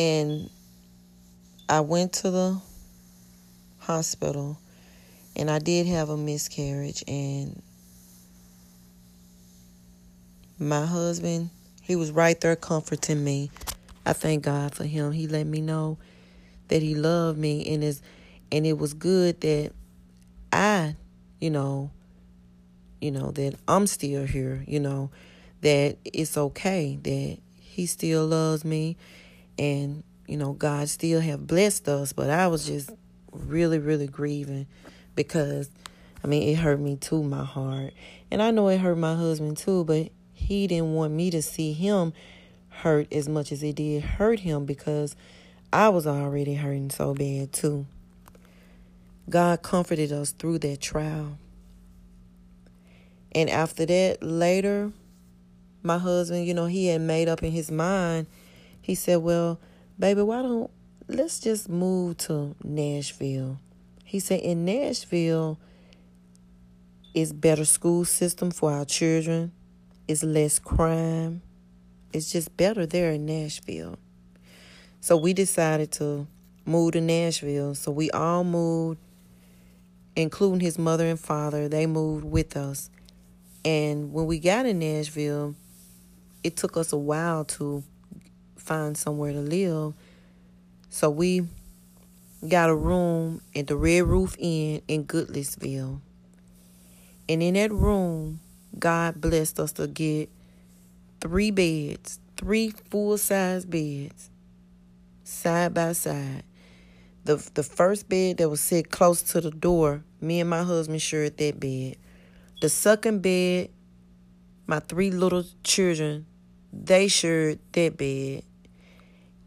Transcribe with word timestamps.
And 0.00 0.48
I 1.68 1.80
went 1.80 2.14
to 2.14 2.30
the 2.30 2.58
hospital 3.80 4.58
and 5.36 5.50
I 5.50 5.58
did 5.58 5.86
have 5.88 6.08
a 6.08 6.16
miscarriage 6.16 7.04
and 7.06 7.60
my 10.58 10.86
husband, 10.86 11.50
he 11.82 11.96
was 11.96 12.12
right 12.12 12.40
there 12.40 12.56
comforting 12.56 13.22
me. 13.22 13.50
I 14.06 14.14
thank 14.14 14.44
God 14.44 14.74
for 14.74 14.84
him. 14.84 15.12
He 15.12 15.28
let 15.28 15.46
me 15.46 15.60
know 15.60 15.98
that 16.68 16.80
he 16.80 16.94
loved 16.94 17.38
me 17.38 17.70
and 17.74 17.84
is 17.84 18.00
and 18.50 18.66
it 18.66 18.78
was 18.78 18.94
good 18.94 19.42
that 19.42 19.72
I, 20.50 20.96
you 21.42 21.50
know, 21.50 21.90
you 23.02 23.10
know, 23.10 23.32
that 23.32 23.54
I'm 23.68 23.86
still 23.86 24.24
here, 24.24 24.64
you 24.66 24.80
know, 24.80 25.10
that 25.60 25.98
it's 26.04 26.38
okay, 26.38 26.98
that 27.02 27.36
he 27.58 27.84
still 27.84 28.26
loves 28.26 28.64
me 28.64 28.96
and, 29.60 30.02
you 30.26 30.38
know, 30.38 30.54
God 30.54 30.88
still 30.88 31.20
have 31.20 31.46
blessed 31.46 31.86
us, 31.86 32.14
but 32.14 32.30
I 32.30 32.48
was 32.48 32.66
just 32.66 32.90
really, 33.30 33.78
really 33.78 34.06
grieving 34.06 34.66
because 35.14 35.68
I 36.24 36.28
mean 36.28 36.48
it 36.48 36.54
hurt 36.54 36.80
me 36.80 36.96
too, 36.96 37.22
my 37.22 37.44
heart. 37.44 37.92
And 38.30 38.42
I 38.42 38.52
know 38.52 38.68
it 38.68 38.78
hurt 38.78 38.96
my 38.96 39.14
husband 39.14 39.58
too, 39.58 39.84
but 39.84 40.08
he 40.32 40.66
didn't 40.66 40.94
want 40.94 41.12
me 41.12 41.30
to 41.32 41.42
see 41.42 41.74
him 41.74 42.14
hurt 42.70 43.12
as 43.12 43.28
much 43.28 43.52
as 43.52 43.62
it 43.62 43.76
did 43.76 44.02
hurt 44.02 44.40
him 44.40 44.64
because 44.64 45.14
I 45.70 45.90
was 45.90 46.06
already 46.06 46.54
hurting 46.54 46.88
so 46.88 47.12
bad 47.12 47.52
too. 47.52 47.84
God 49.28 49.60
comforted 49.60 50.10
us 50.10 50.32
through 50.32 50.60
that 50.60 50.80
trial. 50.80 51.36
And 53.32 53.50
after 53.50 53.84
that, 53.84 54.22
later, 54.22 54.90
my 55.82 55.98
husband, 55.98 56.46
you 56.46 56.54
know, 56.54 56.64
he 56.64 56.86
had 56.86 57.02
made 57.02 57.28
up 57.28 57.42
in 57.42 57.52
his 57.52 57.70
mind. 57.70 58.26
He 58.80 58.94
said, 58.94 59.16
Well, 59.16 59.60
baby, 59.98 60.22
why 60.22 60.42
don't 60.42 60.70
let's 61.08 61.40
just 61.40 61.68
move 61.68 62.16
to 62.18 62.54
Nashville? 62.62 63.58
He 64.04 64.20
said, 64.20 64.40
In 64.40 64.64
Nashville, 64.64 65.58
it's 67.14 67.32
better 67.32 67.64
school 67.64 68.04
system 68.04 68.50
for 68.50 68.72
our 68.72 68.84
children. 68.84 69.52
It's 70.08 70.22
less 70.22 70.58
crime. 70.58 71.42
It's 72.12 72.32
just 72.32 72.56
better 72.56 72.86
there 72.86 73.12
in 73.12 73.26
Nashville. 73.26 73.98
So 75.00 75.16
we 75.16 75.32
decided 75.32 75.92
to 75.92 76.26
move 76.64 76.92
to 76.92 77.00
Nashville. 77.00 77.74
So 77.74 77.90
we 77.90 78.10
all 78.10 78.44
moved, 78.44 78.98
including 80.16 80.60
his 80.60 80.78
mother 80.78 81.06
and 81.06 81.18
father. 81.18 81.68
They 81.68 81.86
moved 81.86 82.24
with 82.24 82.56
us. 82.56 82.90
And 83.64 84.12
when 84.12 84.26
we 84.26 84.38
got 84.38 84.66
in 84.66 84.78
Nashville, 84.78 85.54
it 86.42 86.56
took 86.56 86.76
us 86.76 86.92
a 86.92 86.98
while 86.98 87.44
to 87.44 87.84
find 88.70 88.96
somewhere 88.96 89.32
to 89.32 89.40
live. 89.40 89.94
So 90.90 91.10
we 91.10 91.42
got 92.48 92.70
a 92.70 92.74
room 92.74 93.40
at 93.52 93.66
the 93.66 93.74
Red 93.74 94.04
Roof 94.04 94.36
Inn 94.38 94.80
in 94.86 95.06
Goodlettsville. 95.06 96.00
And 97.28 97.42
in 97.42 97.54
that 97.54 97.72
room, 97.72 98.38
God 98.78 99.20
blessed 99.20 99.58
us 99.58 99.72
to 99.72 99.88
get 99.88 100.30
three 101.20 101.50
beds, 101.50 102.20
three 102.36 102.70
full 102.70 103.18
size 103.18 103.64
beds, 103.64 104.30
side 105.24 105.74
by 105.74 105.90
side. 105.90 106.44
The 107.24 107.44
the 107.54 107.64
first 107.64 108.08
bed 108.08 108.36
that 108.36 108.48
was 108.48 108.60
set 108.60 108.92
close 108.92 109.20
to 109.32 109.40
the 109.40 109.50
door, 109.50 110.04
me 110.20 110.38
and 110.38 110.48
my 110.48 110.62
husband 110.62 111.02
shared 111.02 111.38
that 111.38 111.58
bed. 111.58 111.96
The 112.60 112.68
second 112.68 113.20
bed, 113.20 113.70
my 114.68 114.78
three 114.78 115.10
little 115.10 115.44
children, 115.64 116.26
they 116.72 117.08
shared 117.08 117.58
that 117.72 117.96
bed. 117.96 118.44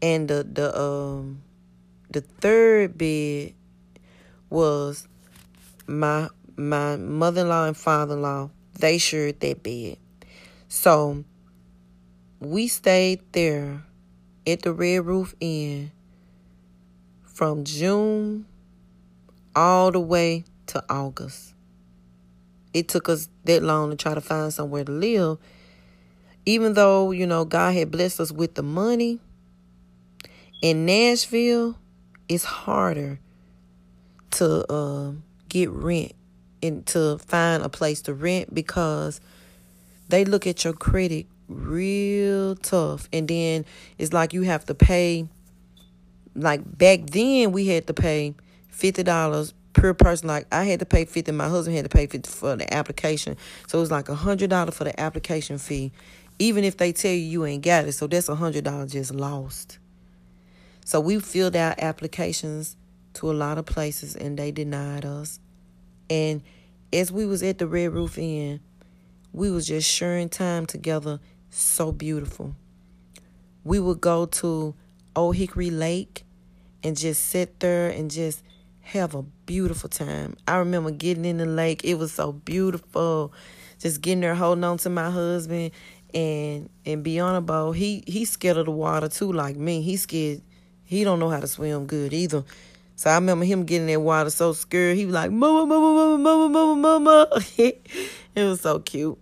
And 0.04 0.28
the 0.28 0.44
the 0.44 0.78
um 0.78 1.40
the 2.10 2.20
third 2.20 2.98
bed 2.98 3.54
was 4.50 5.08
my 5.86 6.28
my 6.56 6.96
mother-in-law 6.96 7.68
and 7.68 7.76
father-in-law. 7.76 8.50
They 8.78 8.98
shared 8.98 9.40
that 9.40 9.62
bed. 9.62 9.96
So 10.68 11.24
we 12.38 12.68
stayed 12.68 13.20
there 13.32 13.84
at 14.46 14.60
the 14.60 14.74
Red 14.74 15.06
Roof 15.06 15.34
Inn 15.40 15.90
from 17.22 17.64
June 17.64 18.44
all 19.56 19.90
the 19.90 20.00
way 20.00 20.44
to 20.66 20.84
August 20.90 21.54
it 22.74 22.88
took 22.88 23.08
us 23.08 23.28
that 23.44 23.62
long 23.62 23.90
to 23.90 23.96
try 23.96 24.14
to 24.14 24.20
find 24.20 24.52
somewhere 24.52 24.84
to 24.84 24.92
live. 24.92 25.38
Even 26.44 26.74
though, 26.74 27.12
you 27.12 27.26
know, 27.26 27.44
God 27.44 27.72
had 27.72 27.90
blessed 27.90 28.20
us 28.20 28.32
with 28.32 28.56
the 28.56 28.62
money, 28.62 29.20
in 30.64 30.86
Nashville, 30.86 31.76
it's 32.26 32.44
harder 32.44 33.20
to 34.30 34.72
uh, 34.72 35.12
get 35.50 35.68
rent 35.68 36.12
and 36.62 36.86
to 36.86 37.18
find 37.18 37.62
a 37.62 37.68
place 37.68 38.00
to 38.00 38.14
rent 38.14 38.54
because 38.54 39.20
they 40.08 40.24
look 40.24 40.46
at 40.46 40.64
your 40.64 40.72
credit 40.72 41.26
real 41.48 42.56
tough. 42.56 43.10
And 43.12 43.28
then 43.28 43.66
it's 43.98 44.14
like 44.14 44.32
you 44.32 44.40
have 44.40 44.64
to 44.64 44.74
pay, 44.74 45.28
like 46.34 46.62
back 46.78 47.08
then, 47.08 47.52
we 47.52 47.66
had 47.66 47.86
to 47.88 47.92
pay 47.92 48.34
$50 48.72 49.52
per 49.74 49.92
person. 49.92 50.28
Like 50.28 50.46
I 50.50 50.64
had 50.64 50.78
to 50.78 50.86
pay 50.86 51.04
fifty, 51.04 51.30
my 51.30 51.50
husband 51.50 51.76
had 51.76 51.84
to 51.84 51.94
pay 51.94 52.06
fifty 52.06 52.30
for 52.30 52.56
the 52.56 52.72
application. 52.72 53.36
So 53.66 53.76
it 53.76 53.82
was 53.82 53.90
like 53.90 54.08
a 54.08 54.14
hundred 54.14 54.48
dollar 54.48 54.70
for 54.70 54.84
the 54.84 54.98
application 54.98 55.58
fee, 55.58 55.92
even 56.38 56.64
if 56.64 56.78
they 56.78 56.92
tell 56.92 57.10
you 57.10 57.18
you 57.18 57.44
ain't 57.44 57.62
got 57.62 57.84
it. 57.84 57.92
So 57.92 58.06
that's 58.06 58.30
a 58.30 58.34
hundred 58.34 58.64
dollars 58.64 58.92
just 58.92 59.14
lost. 59.14 59.78
So 60.84 61.00
we 61.00 61.18
filled 61.18 61.56
out 61.56 61.78
applications 61.78 62.76
to 63.14 63.30
a 63.30 63.32
lot 63.32 63.58
of 63.58 63.66
places 63.66 64.14
and 64.14 64.38
they 64.38 64.52
denied 64.52 65.04
us. 65.04 65.40
And 66.10 66.42
as 66.92 67.10
we 67.10 67.26
was 67.26 67.42
at 67.42 67.58
the 67.58 67.66
Red 67.66 67.92
Roof 67.92 68.18
Inn, 68.18 68.60
we 69.32 69.50
was 69.50 69.66
just 69.66 69.90
sharing 69.90 70.28
time 70.28 70.66
together 70.66 71.20
so 71.50 71.90
beautiful. 71.90 72.54
We 73.64 73.80
would 73.80 74.00
go 74.00 74.26
to 74.26 74.74
Old 75.16 75.36
Hickory 75.36 75.70
Lake 75.70 76.24
and 76.82 76.96
just 76.96 77.24
sit 77.24 77.60
there 77.60 77.88
and 77.88 78.10
just 78.10 78.42
have 78.82 79.14
a 79.14 79.22
beautiful 79.22 79.88
time. 79.88 80.36
I 80.46 80.56
remember 80.56 80.90
getting 80.90 81.24
in 81.24 81.38
the 81.38 81.46
lake. 81.46 81.82
It 81.84 81.94
was 81.94 82.12
so 82.12 82.32
beautiful. 82.32 83.32
Just 83.78 84.02
getting 84.02 84.20
there 84.20 84.34
holding 84.34 84.64
on 84.64 84.76
to 84.78 84.90
my 84.90 85.10
husband 85.10 85.70
and 86.12 86.68
and 86.84 87.02
beyond 87.02 87.38
a 87.38 87.40
boat, 87.40 87.72
he 87.72 88.04
he's 88.06 88.30
scared 88.30 88.58
of 88.58 88.66
the 88.66 88.72
water 88.72 89.08
too, 89.08 89.32
like 89.32 89.56
me. 89.56 89.80
He's 89.80 90.02
scared. 90.02 90.42
He 90.94 91.04
don't 91.04 91.18
know 91.18 91.28
how 91.28 91.40
to 91.40 91.46
swim 91.46 91.86
good 91.86 92.12
either. 92.12 92.44
So 92.96 93.10
I 93.10 93.16
remember 93.16 93.44
him 93.44 93.64
getting 93.64 93.88
in 93.88 93.94
that 93.94 94.00
water 94.00 94.30
so 94.30 94.52
scared. 94.52 94.96
He 94.96 95.04
was 95.04 95.14
like, 95.14 95.30
"Mama, 95.30 95.66
mama, 95.66 96.18
mama, 96.18 96.48
mama, 96.48 96.48
mama, 96.48 97.00
mama." 97.00 97.42
it 97.58 97.80
was 98.36 98.60
so 98.60 98.78
cute, 98.78 99.18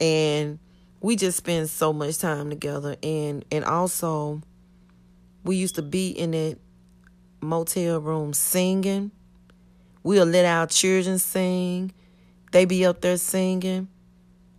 and 0.00 0.58
we 1.00 1.16
just 1.16 1.38
spend 1.38 1.70
so 1.70 1.92
much 1.92 2.18
time 2.18 2.50
together. 2.50 2.96
And 3.02 3.44
and 3.50 3.64
also, 3.64 4.42
we 5.44 5.56
used 5.56 5.76
to 5.76 5.82
be 5.82 6.10
in 6.10 6.32
that 6.32 6.58
motel 7.40 8.00
room 8.00 8.32
singing. 8.32 9.10
We'll 10.02 10.26
let 10.26 10.44
our 10.44 10.66
children 10.66 11.18
sing. 11.18 11.92
They 12.50 12.64
be 12.64 12.84
up 12.84 13.00
there 13.00 13.16
singing. 13.16 13.88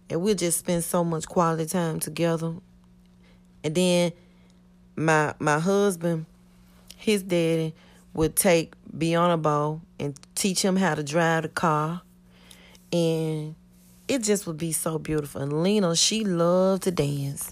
And 0.09 0.21
we'll 0.21 0.35
just 0.35 0.59
spend 0.59 0.83
so 0.83 1.03
much 1.03 1.25
quality 1.27 1.65
time 1.65 1.99
together. 1.99 2.53
And 3.63 3.75
then 3.75 4.11
my 4.95 5.33
my 5.39 5.59
husband, 5.59 6.25
his 7.03 7.23
daddy, 7.23 7.73
would 8.13 8.35
take 8.35 8.73
Beyond 8.95 9.45
and 9.99 10.19
teach 10.35 10.61
him 10.61 10.75
how 10.75 10.93
to 10.93 11.03
drive 11.03 11.43
the 11.43 11.49
car. 11.49 12.01
And 12.91 13.55
it 14.07 14.21
just 14.21 14.45
would 14.45 14.57
be 14.57 14.71
so 14.71 14.99
beautiful. 14.99 15.41
And 15.41 15.63
Lena, 15.63 15.95
she 15.95 16.23
loved 16.23 16.83
to 16.83 16.91
dance. 16.91 17.51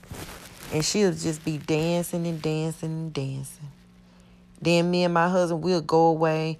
And 0.71 0.85
she'll 0.85 1.13
just 1.13 1.43
be 1.43 1.57
dancing 1.57 2.27
and 2.27 2.41
dancing 2.41 2.89
and 2.89 3.13
dancing. 3.13 3.69
Then 4.61 4.91
me 4.91 5.03
and 5.03 5.13
my 5.13 5.27
husband 5.27 5.63
we'll 5.63 5.81
go 5.81 6.07
away 6.07 6.59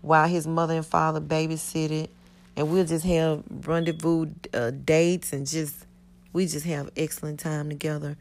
while 0.00 0.26
his 0.26 0.46
mother 0.46 0.74
and 0.74 0.86
father 0.86 1.20
babysitted, 1.20 2.08
and 2.56 2.70
we'll 2.70 2.84
just 2.84 3.04
have 3.04 3.42
rendezvous 3.50 4.26
uh, 4.52 4.70
dates 4.70 5.32
and 5.32 5.46
just 5.46 5.86
we 6.32 6.46
just 6.46 6.66
have 6.66 6.90
excellent 6.96 7.40
time 7.40 7.68
together. 7.68 8.16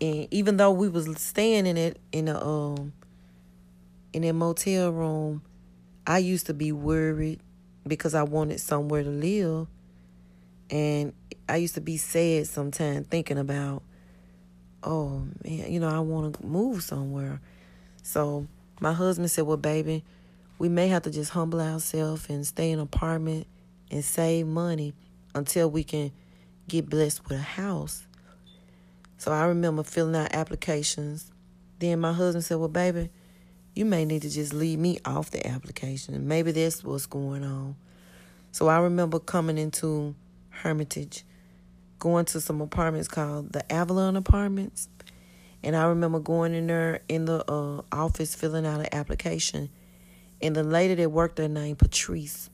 And 0.00 0.26
even 0.30 0.56
though 0.56 0.70
we 0.70 0.88
was 0.88 1.08
staying 1.20 1.66
in 1.66 1.76
it 1.76 1.98
in 2.12 2.28
a 2.28 2.44
um 2.44 2.92
in 4.12 4.24
a 4.24 4.32
motel 4.32 4.90
room, 4.90 5.42
I 6.06 6.18
used 6.18 6.46
to 6.46 6.54
be 6.54 6.72
worried 6.72 7.40
because 7.86 8.14
I 8.14 8.22
wanted 8.22 8.60
somewhere 8.60 9.02
to 9.02 9.08
live. 9.08 9.66
And 10.70 11.12
I 11.48 11.56
used 11.56 11.74
to 11.74 11.80
be 11.80 11.96
sad 11.96 12.46
sometimes 12.46 13.06
thinking 13.08 13.38
about, 13.38 13.82
oh 14.82 15.26
man, 15.44 15.70
you 15.72 15.80
know, 15.80 15.88
I 15.88 16.00
want 16.00 16.38
to 16.38 16.46
move 16.46 16.82
somewhere. 16.82 17.40
So 18.02 18.46
my 18.80 18.92
husband 18.92 19.30
said, 19.30 19.44
Well, 19.44 19.56
baby, 19.56 20.04
we 20.58 20.68
may 20.68 20.88
have 20.88 21.02
to 21.02 21.10
just 21.10 21.30
humble 21.30 21.60
ourselves 21.60 22.28
and 22.28 22.46
stay 22.46 22.70
in 22.70 22.78
an 22.78 22.84
apartment 22.84 23.46
and 23.90 24.04
save 24.04 24.46
money 24.46 24.94
until 25.34 25.70
we 25.70 25.84
can 25.84 26.12
get 26.68 26.88
blessed 26.88 27.24
with 27.28 27.38
a 27.38 27.42
house. 27.42 28.06
So 29.18 29.30
I 29.30 29.44
remember 29.44 29.82
filling 29.82 30.16
out 30.16 30.34
applications. 30.34 31.30
then 31.78 32.00
my 32.00 32.12
husband 32.12 32.44
said, 32.44 32.58
Well, 32.58 32.68
baby, 32.68 33.10
you 33.74 33.84
may 33.84 34.04
need 34.04 34.22
to 34.22 34.30
just 34.30 34.52
leave 34.52 34.78
me 34.78 34.98
off 35.04 35.30
the 35.30 35.46
application. 35.46 36.28
Maybe 36.28 36.52
that's 36.52 36.84
what's 36.84 37.06
going 37.06 37.44
on. 37.44 37.76
So 38.50 38.68
I 38.68 38.80
remember 38.80 39.18
coming 39.18 39.56
into 39.56 40.14
Hermitage, 40.50 41.24
going 41.98 42.26
to 42.26 42.40
some 42.40 42.60
apartments 42.60 43.08
called 43.08 43.52
the 43.52 43.70
Avalon 43.72 44.16
Apartments. 44.16 44.88
And 45.62 45.76
I 45.76 45.84
remember 45.84 46.18
going 46.18 46.54
in 46.54 46.66
there 46.66 47.00
in 47.08 47.24
the 47.24 47.50
uh, 47.50 47.82
office 47.92 48.34
filling 48.34 48.66
out 48.66 48.80
an 48.80 48.88
application. 48.92 49.70
And 50.42 50.54
the 50.54 50.64
lady 50.64 50.94
that 50.96 51.10
worked 51.10 51.36
there 51.36 51.48
named 51.48 51.78
Patrice. 51.78 52.50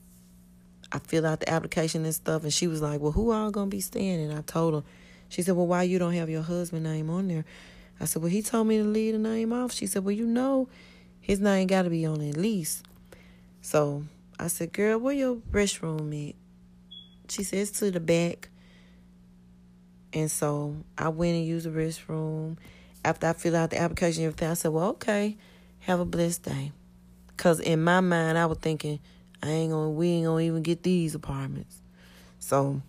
I 0.91 0.99
filled 0.99 1.25
out 1.25 1.41
the 1.41 1.49
application 1.49 2.03
and 2.05 2.15
stuff, 2.15 2.43
and 2.43 2.53
she 2.53 2.67
was 2.67 2.81
like, 2.81 2.99
Well, 2.99 3.11
who 3.11 3.31
all 3.31 3.51
gonna 3.51 3.67
be 3.67 3.81
staying? 3.81 4.21
And 4.21 4.33
I 4.33 4.41
told 4.41 4.73
her, 4.73 4.83
she 5.27 5.41
said, 5.43 5.55
Well, 5.55 5.67
why 5.67 5.83
you 5.83 5.99
don't 5.99 6.13
have 6.13 6.29
your 6.29 6.41
husband 6.41 6.83
name 6.83 7.09
on 7.09 7.27
there? 7.27 7.45
I 7.99 8.05
said, 8.05 8.21
Well, 8.21 8.31
he 8.31 8.41
told 8.41 8.67
me 8.67 8.77
to 8.77 8.83
leave 8.83 9.13
the 9.13 9.19
name 9.19 9.53
off. 9.53 9.71
She 9.71 9.85
said, 9.85 10.03
Well, 10.03 10.15
you 10.15 10.25
know, 10.25 10.67
his 11.21 11.39
name 11.39 11.67
got 11.67 11.83
to 11.83 11.89
be 11.89 12.05
on 12.05 12.21
at 12.21 12.37
least. 12.37 12.85
So 13.61 14.03
I 14.39 14.47
said, 14.47 14.73
Girl, 14.73 14.97
where 14.99 15.13
your 15.13 15.35
restroom 15.51 16.29
at? 16.29 16.35
She 17.29 17.43
says 17.43 17.71
to 17.71 17.91
the 17.91 17.99
back. 17.99 18.49
And 20.11 20.31
so 20.31 20.75
I 20.97 21.09
went 21.09 21.35
and 21.35 21.45
used 21.45 21.65
the 21.65 21.69
restroom. 21.69 22.57
After 23.05 23.27
I 23.27 23.33
filled 23.33 23.55
out 23.55 23.69
the 23.69 23.79
application 23.79 24.23
and 24.23 24.33
everything, 24.33 24.49
I 24.49 24.53
said, 24.55 24.71
Well, 24.71 24.89
okay, 24.89 25.37
have 25.81 25.99
a 25.99 26.05
blessed 26.05 26.43
day. 26.43 26.71
Because 27.27 27.59
in 27.59 27.83
my 27.83 28.01
mind, 28.01 28.37
I 28.37 28.45
was 28.45 28.57
thinking, 28.57 28.99
I 29.41 29.49
ain't 29.49 29.71
gonna, 29.71 29.89
we 29.91 30.09
ain't 30.09 30.25
gonna 30.25 30.41
even 30.41 30.63
get 30.63 30.83
these 30.83 31.15
apartments. 31.15 31.81
So 32.39 32.81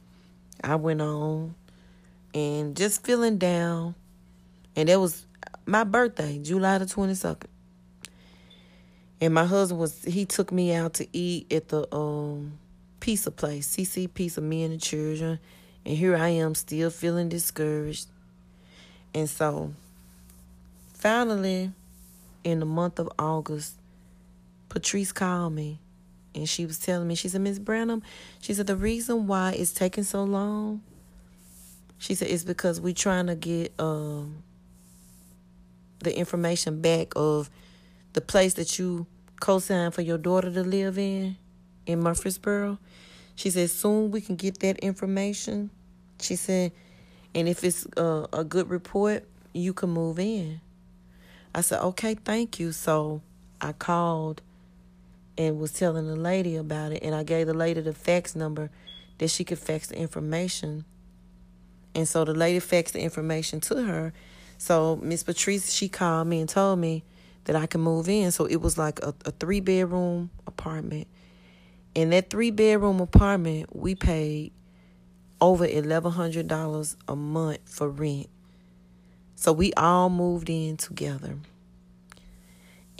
I 0.63 0.77
went 0.77 1.01
on 1.01 1.55
and 2.35 2.77
just 2.77 3.05
feeling 3.05 3.39
down. 3.39 3.95
And 4.77 4.89
that 4.89 4.99
was 4.99 5.27
my 5.67 5.85
birthday, 5.85 6.39
July 6.39 6.79
the 6.79 6.87
22nd. 6.87 7.45
And 9.21 9.35
my 9.35 9.45
husband 9.45 9.81
was 9.81 10.03
he 10.03 10.25
took 10.25 10.51
me 10.51 10.73
out 10.73 10.95
to 10.95 11.07
eat 11.13 11.53
at 11.53 11.69
the 11.69 11.93
um 11.95 12.59
pizza 13.01 13.31
place, 13.31 13.69
CC 13.69 14.13
Pizza, 14.13 14.41
me 14.41 14.63
and 14.65 14.75
the 14.75 14.79
children. 14.79 15.39
And 15.85 15.97
here 15.97 16.17
I 16.17 16.29
am 16.29 16.55
still 16.55 16.91
feeling 16.91 17.29
discouraged. 17.29 18.07
And 19.15 19.29
so 19.29 19.75
finally 20.95 21.73
in 22.45 22.61
the 22.61 22.67
month 22.67 22.99
of 22.99 23.11
August, 23.19 23.75
Patrice 24.69 25.13
called 25.13 25.55
me 25.55 25.79
and 26.35 26.49
she 26.49 26.65
was 26.65 26.79
telling 26.79 27.09
me, 27.09 27.15
she 27.15 27.29
said, 27.29 27.41
Miss 27.41 27.59
Branham, 27.59 28.03
she 28.41 28.55
said, 28.55 28.67
the 28.67 28.77
reason 28.77 29.27
why 29.27 29.53
it's 29.53 29.73
taking 29.73 30.05
so 30.05 30.23
long, 30.23 30.83
she 31.99 32.15
said, 32.15 32.29
it's 32.29 32.45
because 32.45 32.81
we're 32.81 32.95
trying 32.95 33.27
to 33.27 33.35
get 33.35 33.73
um, 33.79 34.43
the 36.01 36.17
information 36.17 36.81
back 36.81 37.13
of 37.17 37.51
the 38.13 38.21
place 38.21 38.55
that 38.55 38.79
you 38.79 39.07
co-signed 39.41 39.95
for 39.95 40.03
your 40.03 40.19
daughter 40.19 40.51
to 40.51 40.63
live 40.63 40.99
in, 40.99 41.37
in 41.87 42.01
Murfreesboro. 42.01 42.79
She 43.35 43.51
said, 43.51 43.71
soon 43.71 44.11
we 44.11 44.21
can 44.21 44.37
get 44.37 44.61
that 44.61 44.79
information. 44.81 45.71
She 46.21 46.37
said, 46.37 46.73
and 47.35 47.49
if 47.49 47.65
it's 47.65 47.87
a, 47.97 48.27
a 48.33 48.45
good 48.45 48.69
report, 48.69 49.25
you 49.53 49.73
can 49.73 49.91
move 49.91 50.19
in. 50.19 50.61
I 51.55 51.63
said, 51.63 51.81
okay, 51.81 52.15
thank 52.15 52.61
you. 52.61 52.73
So 52.73 53.23
I 53.61 53.73
called 53.73 54.43
and 55.39 55.59
was 55.59 55.73
telling 55.73 56.07
the 56.07 56.17
lady 56.17 56.57
about 56.57 56.93
it. 56.93 57.03
And 57.03 57.15
I 57.15 57.23
gave 57.23 57.47
the 57.47 57.55
lady 57.55 57.81
the 57.81 57.95
fax 57.95 58.37
number 58.37 58.71
that 59.19 59.29
she 59.29 59.45
could 59.45 59.59
fax 59.59 59.89
the 59.89 59.97
information. 59.97 60.85
And 61.95 62.07
so 62.07 62.25
the 62.25 62.35
lady 62.35 62.61
faxed 62.61 62.93
the 62.93 63.01
information 63.01 63.61
to 63.63 63.83
her. 63.85 64.13
So 64.59 64.99
Miss 65.03 65.23
Patrice, 65.23 65.73
she 65.73 65.89
called 65.89 66.29
me 66.29 66.41
and 66.41 66.49
told 66.49 66.79
me 66.79 67.05
that 67.45 67.57
I 67.57 67.67
can 67.67 67.81
move 67.81 68.09
in. 68.09 68.31
So 68.31 68.45
it 68.45 68.57
was 68.57 68.79
like 68.79 69.01
a, 69.01 69.15
a 69.25 69.31
three 69.33 69.61
bedroom 69.61 70.31
apartment. 70.47 71.09
In 71.95 72.11
that 72.11 72.31
three 72.31 72.51
bedroom 72.51 73.01
apartment, 73.01 73.75
we 73.75 73.95
paid 73.95 74.53
over 75.41 75.67
eleven 75.67 76.13
hundred 76.13 76.49
dollars 76.49 76.97
a 77.09 77.17
month 77.17 77.61
for 77.65 77.89
rent. 77.89 78.29
So 79.37 79.53
we 79.53 79.73
all 79.73 80.11
moved 80.11 80.51
in 80.51 80.77
together 80.77 81.37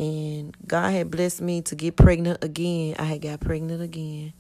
and 0.01 0.57
God 0.67 0.91
had 0.93 1.11
blessed 1.11 1.43
me 1.43 1.61
to 1.63 1.77
get 1.77 1.95
pregnant 1.95 2.43
again. 2.43 2.97
I 2.99 3.05
had 3.05 3.21
got 3.21 3.41
pregnant 3.41 3.83
again. 3.83 4.33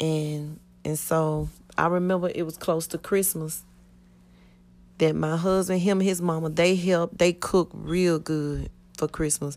And 0.00 0.58
and 0.84 0.98
so 0.98 1.48
I 1.76 1.86
remember 1.86 2.30
it 2.34 2.42
was 2.42 2.56
close 2.56 2.88
to 2.88 2.98
Christmas 2.98 3.62
that 4.98 5.14
my 5.14 5.36
husband, 5.36 5.80
him 5.80 6.00
his 6.00 6.20
mama, 6.20 6.50
they 6.50 6.74
helped, 6.74 7.18
they 7.18 7.32
cooked 7.32 7.72
real 7.72 8.18
good 8.18 8.68
for 8.98 9.08
Christmas. 9.08 9.56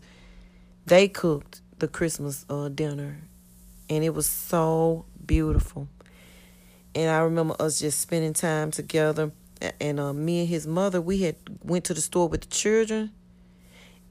They 0.86 1.08
cooked 1.08 1.60
the 1.78 1.88
Christmas 1.88 2.46
uh, 2.48 2.68
dinner 2.68 3.18
and 3.90 4.02
it 4.02 4.14
was 4.14 4.26
so 4.26 5.04
beautiful. 5.24 5.88
And 6.94 7.10
I 7.10 7.18
remember 7.18 7.54
us 7.60 7.80
just 7.80 8.00
spending 8.00 8.32
time 8.32 8.70
together 8.70 9.32
and 9.80 10.00
uh, 10.00 10.12
me 10.12 10.40
and 10.40 10.48
his 10.48 10.66
mother, 10.66 11.00
we 11.00 11.18
had 11.18 11.36
went 11.62 11.84
to 11.84 11.94
the 11.94 12.00
store 12.00 12.28
with 12.28 12.42
the 12.42 12.48
children 12.48 13.12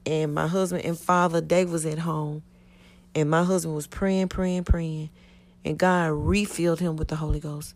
and 0.06 0.34
my 0.34 0.46
husband 0.46 0.84
and 0.84 0.98
father 0.98 1.40
they 1.40 1.64
was 1.64 1.86
at 1.86 2.00
home 2.00 2.42
and 3.14 3.30
my 3.30 3.42
husband 3.44 3.74
was 3.74 3.86
praying 3.86 4.28
praying 4.28 4.64
praying 4.64 5.10
and 5.64 5.78
god 5.78 6.06
refilled 6.06 6.80
him 6.80 6.96
with 6.96 7.08
the 7.08 7.16
holy 7.16 7.40
ghost 7.40 7.74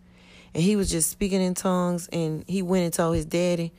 and 0.54 0.62
he 0.62 0.76
was 0.76 0.90
just 0.90 1.10
speaking 1.10 1.40
in 1.40 1.54
tongues 1.54 2.08
and 2.12 2.44
he 2.48 2.62
went 2.62 2.84
and 2.84 2.92
told 2.92 3.14
his 3.14 3.24
daddy 3.24 3.72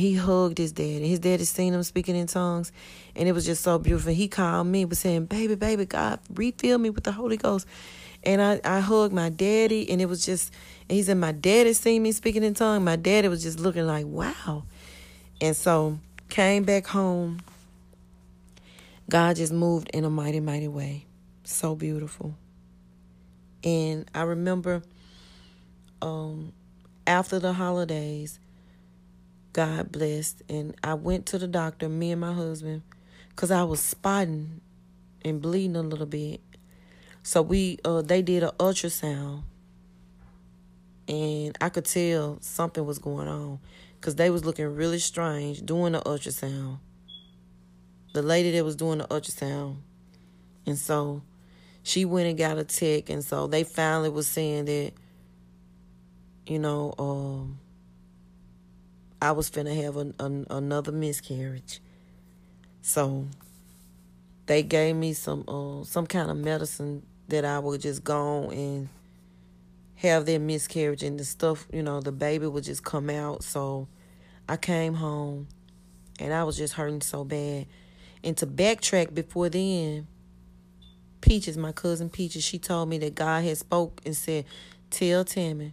he 0.00 0.14
hugged 0.14 0.58
his 0.58 0.72
dad 0.72 0.84
and 0.84 1.06
his 1.06 1.20
dad 1.20 1.40
had 1.40 1.46
seen 1.46 1.72
him 1.72 1.82
speaking 1.82 2.16
in 2.16 2.26
tongues 2.26 2.72
and 3.14 3.28
it 3.28 3.32
was 3.32 3.46
just 3.46 3.62
so 3.62 3.78
beautiful. 3.78 4.12
He 4.12 4.28
called 4.28 4.66
me 4.66 4.84
was 4.84 4.98
saying 4.98 5.26
baby 5.26 5.54
baby 5.54 5.84
god 5.84 6.20
refill 6.32 6.78
me 6.78 6.90
with 6.90 7.04
the 7.04 7.12
holy 7.12 7.36
ghost. 7.36 7.66
And 8.22 8.40
I, 8.40 8.60
I 8.64 8.80
hugged 8.80 9.12
my 9.12 9.28
daddy 9.28 9.90
and 9.90 10.00
it 10.00 10.06
was 10.06 10.24
just 10.24 10.52
and 10.88 10.96
he 10.96 11.02
said 11.02 11.16
my 11.16 11.32
daddy 11.32 11.72
seen 11.72 12.02
me 12.02 12.12
speaking 12.12 12.42
in 12.42 12.54
tongues. 12.54 12.84
My 12.84 12.96
daddy 12.96 13.28
was 13.28 13.42
just 13.42 13.60
looking 13.60 13.86
like 13.86 14.06
wow. 14.06 14.64
And 15.40 15.56
so 15.56 15.98
came 16.28 16.64
back 16.64 16.86
home. 16.86 17.40
God 19.08 19.36
just 19.36 19.52
moved 19.52 19.90
in 19.90 20.04
a 20.04 20.10
mighty, 20.10 20.40
mighty 20.40 20.68
way. 20.68 21.04
So 21.44 21.74
beautiful. 21.74 22.34
And 23.62 24.10
I 24.14 24.22
remember 24.22 24.82
um, 26.02 26.52
after 27.06 27.38
the 27.38 27.52
holidays, 27.52 28.38
God 29.54 29.90
blessed, 29.90 30.42
and 30.50 30.74
I 30.84 30.92
went 30.92 31.24
to 31.26 31.38
the 31.38 31.48
doctor, 31.48 31.88
me 31.88 32.12
and 32.12 32.20
my 32.20 32.34
husband, 32.34 32.82
because 33.30 33.50
I 33.50 33.62
was 33.62 33.80
spotting 33.80 34.60
and 35.24 35.40
bleeding 35.40 35.76
a 35.76 35.82
little 35.82 36.06
bit. 36.06 36.42
So 37.22 37.40
we 37.40 37.78
uh 37.86 38.02
they 38.02 38.20
did 38.20 38.42
an 38.42 38.50
ultrasound 38.58 39.44
and 41.08 41.56
I 41.58 41.70
could 41.70 41.86
tell 41.86 42.36
something 42.42 42.84
was 42.84 42.98
going 42.98 43.28
on 43.28 43.60
because 43.98 44.16
they 44.16 44.28
was 44.28 44.44
looking 44.44 44.66
really 44.66 44.98
strange 44.98 45.64
doing 45.64 45.92
the 45.92 46.00
ultrasound 46.02 46.80
the 48.14 48.22
lady 48.22 48.52
that 48.52 48.64
was 48.64 48.76
doing 48.76 48.98
the 48.98 49.06
ultrasound. 49.08 49.76
And 50.66 50.78
so 50.78 51.22
she 51.82 52.04
went 52.04 52.28
and 52.28 52.38
got 52.38 52.56
a 52.56 52.64
tech. 52.64 53.10
And 53.10 53.22
so 53.22 53.48
they 53.48 53.64
finally 53.64 54.08
was 54.08 54.26
saying 54.26 54.64
that, 54.66 54.92
you 56.46 56.60
know, 56.60 56.94
um, 56.98 57.58
I 59.24 59.32
was 59.32 59.50
finna 59.50 59.74
have 59.82 59.96
an, 59.96 60.12
an, 60.18 60.46
another 60.50 60.92
miscarriage. 60.92 61.80
So 62.82 63.24
they 64.44 64.62
gave 64.62 64.96
me 64.96 65.14
some 65.14 65.44
uh, 65.48 65.82
some 65.84 66.06
kind 66.06 66.30
of 66.30 66.36
medicine 66.36 67.02
that 67.28 67.46
I 67.46 67.58
would 67.58 67.80
just 67.80 68.04
go 68.04 68.50
and 68.50 68.90
have 69.94 70.26
that 70.26 70.40
miscarriage 70.40 71.02
and 71.02 71.18
the 71.18 71.24
stuff, 71.24 71.66
you 71.72 71.82
know, 71.82 72.02
the 72.02 72.12
baby 72.12 72.46
would 72.46 72.64
just 72.64 72.84
come 72.84 73.08
out. 73.08 73.42
So 73.42 73.88
I 74.46 74.58
came 74.58 74.92
home 74.92 75.48
and 76.20 76.34
I 76.34 76.44
was 76.44 76.58
just 76.58 76.74
hurting 76.74 77.00
so 77.00 77.24
bad. 77.24 77.64
And 78.22 78.36
to 78.36 78.46
backtrack 78.46 79.14
before 79.14 79.48
then, 79.48 80.06
Peaches, 81.22 81.56
my 81.56 81.72
cousin 81.72 82.10
Peaches, 82.10 82.44
she 82.44 82.58
told 82.58 82.90
me 82.90 82.98
that 82.98 83.14
God 83.14 83.42
had 83.42 83.56
spoke 83.56 84.02
and 84.04 84.14
said, 84.14 84.44
tell 84.90 85.24
Tammy 85.24 85.72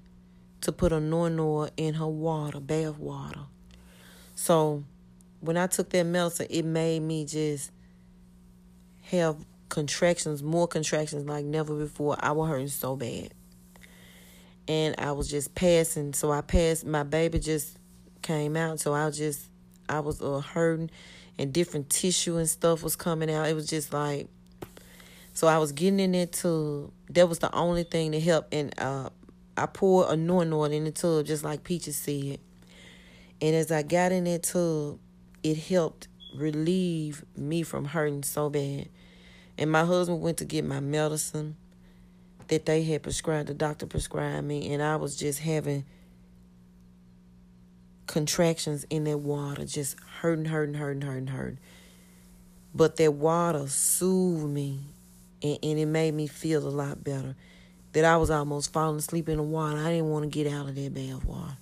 to 0.62 0.72
put 0.72 0.91
a 0.91 1.00
noy 1.00 1.70
in 1.77 1.96
her 1.96 2.08
water, 2.08 2.60
bath 2.60 2.98
water. 2.98 3.41
So 4.36 4.84
when 5.39 5.58
I 5.58 5.68
took 5.68 5.89
that 5.89 6.03
medicine, 6.03 6.48
it 6.50 6.63
made 6.63 7.01
me 7.01 7.25
just 7.25 7.72
have 9.03 9.38
contractions, 9.70 10.44
more 10.44 10.68
contractions 10.68 11.25
like 11.25 11.46
never 11.46 11.75
before. 11.75 12.15
I 12.20 12.32
was 12.32 12.50
hurting 12.50 12.68
so 12.68 12.96
bad. 12.96 13.34
And 14.68 14.96
I 14.98 15.12
was 15.12 15.30
just 15.30 15.56
passing. 15.56 16.13
So 16.13 16.32
I 16.32 16.41
passed, 16.41 16.86
my 16.86 17.03
baby 17.03 17.39
just 17.39 17.77
came 18.22 18.56
out. 18.56 18.80
So 18.80 18.94
I 18.94 19.10
just, 19.10 19.48
I 19.89 20.00
was 20.00 20.22
uh, 20.22 20.39
hurting 20.39 20.91
and 21.38 21.51
different 21.51 21.89
tissue 21.89 22.38
and 22.38 22.48
stuff 22.48 22.84
was 22.84 22.96
coming 22.96 23.32
out. 23.32 23.50
It 23.50 23.56
was 23.56 23.68
just 23.68 23.91
like 23.91 24.27
so 25.34 25.48
I 25.48 25.58
was 25.58 25.72
getting 25.72 26.00
in 26.00 26.12
that 26.12 26.34
tub. 26.34 26.91
That 27.10 27.30
was 27.30 27.39
the 27.39 27.53
only 27.53 27.84
thing 27.84 28.12
to 28.12 28.20
help. 28.20 28.48
and 28.51 28.74
uh 28.80 29.10
I 29.58 29.65
poured 29.65 30.10
a 30.10 30.15
Nor 30.15 30.43
in 30.72 30.84
the 30.86 30.91
tub 30.91 31.25
just 31.25 31.43
like 31.43 31.63
Peaches 31.63 31.98
said. 31.98 32.39
And 33.41 33.55
as 33.55 33.72
I 33.72 33.84
got 33.84 34.12
in 34.12 34.25
that 34.25 34.43
tub, 34.43 35.00
it 35.43 35.58
helped 35.58 36.08
relieve 36.36 37.25
me 37.36 37.63
from 37.63 37.86
hurting 37.86 38.24
so 38.24 38.50
bad. 38.50 38.89
And 39.58 39.72
my 39.72 39.84
husband 39.84 40.22
went 40.22 40.38
to 40.38 40.46
get 40.46 40.63
my 40.65 40.79
medicine 40.79 41.55
that 42.48 42.65
they 42.65 42.84
had 42.84 43.03
prescribed, 43.03 43.50
the 43.50 43.53
doctor 43.53 43.86
prescribed 43.86 44.46
me, 44.46 44.74
and 44.74 44.84
I 44.84 44.98
was 44.98 45.15
just 45.15 45.39
having 45.39 45.86
contractions 48.08 48.86
in 48.89 49.05
that 49.05 49.20
water, 49.20 49.65
just 49.65 49.96
hurting, 50.22 50.46
hurting, 50.46 50.75
hurting, 50.75 51.01
hurting, 51.01 51.27
hurting. 51.27 51.60
But 52.74 52.98
that 52.98 53.13
water 53.13 53.67
soothed 53.67 54.50
me 54.50 54.81
and, 55.41 55.60
and 55.63 55.79
it 55.79 55.86
made 55.86 56.13
me 56.13 56.27
feel 56.27 56.67
a 56.67 56.70
lot 56.70 57.03
better. 57.03 57.36
That 57.94 58.06
I 58.06 58.18
was 58.18 58.30
almost 58.30 58.72
falling 58.72 59.00
asleep 59.00 59.28
in 59.28 59.38
the 59.38 59.44
water. 59.44 59.78
I 59.78 59.90
didn't 59.92 60.10
want 60.10 60.24
to 60.24 60.30
get 60.30 60.52
out 60.52 60.70
of 60.70 60.76
that 60.76 60.94
bath 60.94 61.26
water. 61.26 61.58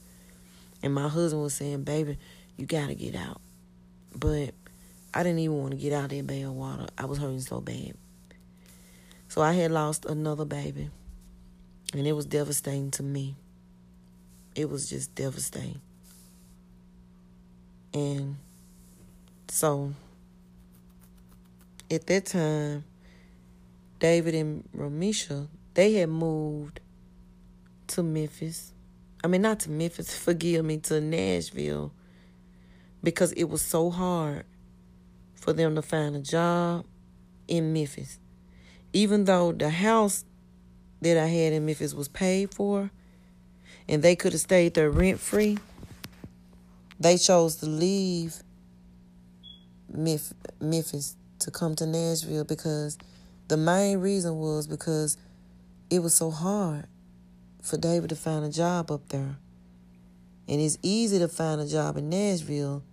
And 0.84 0.94
my 0.94 1.08
husband 1.08 1.42
was 1.42 1.56
saying, 1.56 1.84
Baby, 1.84 2.18
you 2.58 2.66
got 2.66 2.88
to 2.88 2.96
get 2.96 3.16
out. 3.16 3.42
But 4.16 4.54
I 5.14 5.24
didn't 5.24 5.40
even 5.40 5.58
want 5.58 5.72
to 5.72 5.78
get 5.78 5.94
out 5.94 6.06
of 6.06 6.10
that 6.10 6.28
bath 6.28 6.48
water. 6.48 6.88
I 6.98 7.06
was 7.06 7.18
hurting 7.18 7.42
so 7.42 7.62
bad. 7.62 7.94
So 9.28 9.42
I 9.42 9.54
had 9.54 9.72
lost 9.72 10.06
another 10.06 10.46
baby. 10.46 10.90
And 11.94 12.06
it 12.06 12.14
was 12.14 12.26
devastating 12.26 12.92
to 12.92 13.04
me. 13.04 13.36
It 14.56 14.70
was 14.70 14.90
just 14.90 15.16
devastating. 15.16 15.82
And 17.94 18.38
so 19.48 19.94
at 21.90 22.06
that 22.08 22.26
time, 22.28 22.84
David 24.00 24.36
and 24.36 24.64
Romisha, 24.76 25.48
they 25.80 25.94
had 25.94 26.10
moved 26.10 26.82
to 27.88 28.04
Memphis. 28.04 28.74
I 29.24 29.28
mean, 29.28 29.44
not 29.44 29.62
to 29.62 29.70
Memphis, 29.70 30.14
forgive 30.26 30.66
me, 30.66 30.76
to 30.80 31.00
Nashville 31.00 31.94
because 33.02 33.32
it 33.32 33.46
was 33.46 33.62
so 33.62 33.90
hard 33.90 34.44
for 35.36 35.54
them 35.54 35.76
to 35.76 35.82
find 35.82 36.18
a 36.18 36.20
job 36.20 36.84
in 37.48 37.72
Memphis. 37.72 38.20
Even 38.92 39.24
though 39.24 39.54
the 39.54 39.70
house 39.70 40.26
that 41.00 41.16
I 41.16 41.28
had 41.28 41.54
in 41.54 41.66
Memphis 41.66 41.94
was 41.94 42.10
paid 42.10 42.54
for 42.54 42.92
and 43.88 44.04
they 44.04 44.18
could 44.18 44.34
have 44.34 44.42
stayed 44.42 44.74
there 44.74 44.92
rent 44.92 45.18
free, 45.22 45.60
they 47.00 47.18
chose 47.18 47.56
to 47.56 47.68
leave 47.68 48.36
Memphis 49.88 51.16
to 51.40 51.52
come 51.52 51.74
to 51.78 51.86
Nashville 51.86 52.44
because 52.44 52.98
the 53.48 53.56
main 53.56 54.00
reason 54.00 54.36
was 54.40 54.68
because 54.68 55.16
it 55.90 56.00
was 56.00 56.14
so 56.14 56.32
hard 56.32 56.86
for 57.62 57.78
David 57.78 58.10
to 58.10 58.16
find 58.16 58.46
a 58.46 58.50
job 58.50 58.92
up 58.92 59.10
there. 59.10 59.38
And 60.48 60.62
it's 60.62 60.78
easy 60.82 61.20
to 61.20 61.28
find 61.28 61.62
a 61.62 61.68
job 61.68 61.98
in 61.98 62.10
Nashville, 62.10 62.84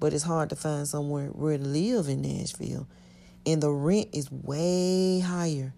but 0.00 0.12
it's 0.12 0.24
hard 0.24 0.50
to 0.50 0.56
find 0.56 0.86
somewhere 0.86 1.28
where 1.28 1.56
to 1.56 1.64
live 1.64 2.08
in 2.08 2.22
Nashville. 2.22 2.86
And 3.46 3.62
the 3.62 3.70
rent 3.70 4.08
is 4.12 4.30
way 4.30 5.20
higher 5.20 5.72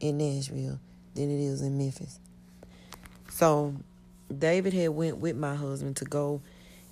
in 0.00 0.18
Nashville 0.18 0.80
than 1.14 1.30
it 1.30 1.42
is 1.42 1.60
in 1.60 1.76
Memphis. 1.76 2.18
So 3.30 3.74
David 4.36 4.72
had 4.72 4.90
went 4.90 5.18
with 5.18 5.36
my 5.36 5.54
husband 5.54 5.96
to 5.96 6.04
go 6.04 6.40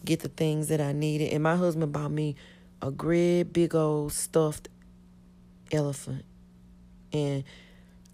get 0.05 0.21
the 0.21 0.29
things 0.29 0.69
that 0.69 0.81
I 0.81 0.93
needed. 0.93 1.33
And 1.33 1.43
my 1.43 1.57
husband 1.57 1.93
bought 1.93 2.11
me 2.11 2.37
a 2.83 2.91
great 2.91 3.45
big 3.45 3.75
old 3.75 4.13
stuffed 4.13 4.69
elephant. 5.73 6.25
And 7.13 7.45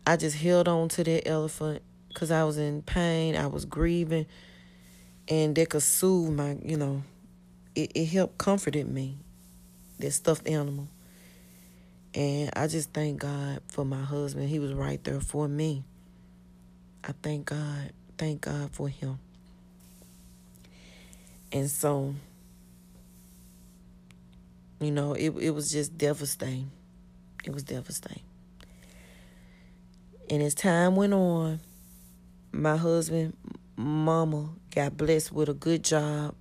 I 0.07 0.17
just 0.17 0.37
held 0.37 0.69
on 0.69 0.89
to 0.91 1.05
that 1.05 1.27
elephant 1.27 1.83
because 2.09 2.31
I 2.31 2.45
was 2.45 2.59
in 2.59 2.83
pain. 2.83 3.37
I 3.37 3.47
was 3.47 3.65
grieving. 3.65 4.27
And 5.29 5.55
that 5.57 5.71
could 5.71 5.83
soothe 5.83 6.35
my, 6.35 6.59
you 6.63 6.77
know, 6.77 7.03
it, 7.75 7.93
it 7.95 8.07
helped 8.07 8.39
comforted 8.39 8.89
me, 8.89 9.17
that 9.99 10.11
stuffed 10.11 10.47
animal. 10.47 10.89
And 12.15 12.51
I 12.55 12.67
just 12.67 12.93
thank 12.93 13.21
God 13.21 13.61
for 13.69 13.85
my 13.85 14.03
husband. 14.03 14.49
He 14.49 14.59
was 14.59 14.73
right 14.73 15.03
there 15.03 15.21
for 15.21 15.49
me. 15.49 15.85
I 17.03 17.13
thank 17.23 17.47
God. 17.47 17.93
Thank 18.17 18.43
God 18.43 18.71
for 18.71 18.89
him. 18.89 19.19
And 21.53 21.69
so, 21.69 22.15
you 24.81 24.91
know, 24.91 25.15
it 25.15 25.31
it 25.39 25.51
was 25.51 25.71
just 25.71 25.97
devastating. 25.99 26.71
It 27.45 27.53
was 27.53 27.63
devastating. 27.63 28.23
And 30.31 30.43
as 30.43 30.55
time 30.55 30.97
went 30.97 31.13
on, 31.13 31.61
my 32.53 32.77
husband, 32.77 33.37
mama, 33.77 34.51
got 34.75 34.97
blessed 34.97 35.33
with 35.33 35.49
a 35.49 35.55
good 35.55 35.85
job 35.85 36.35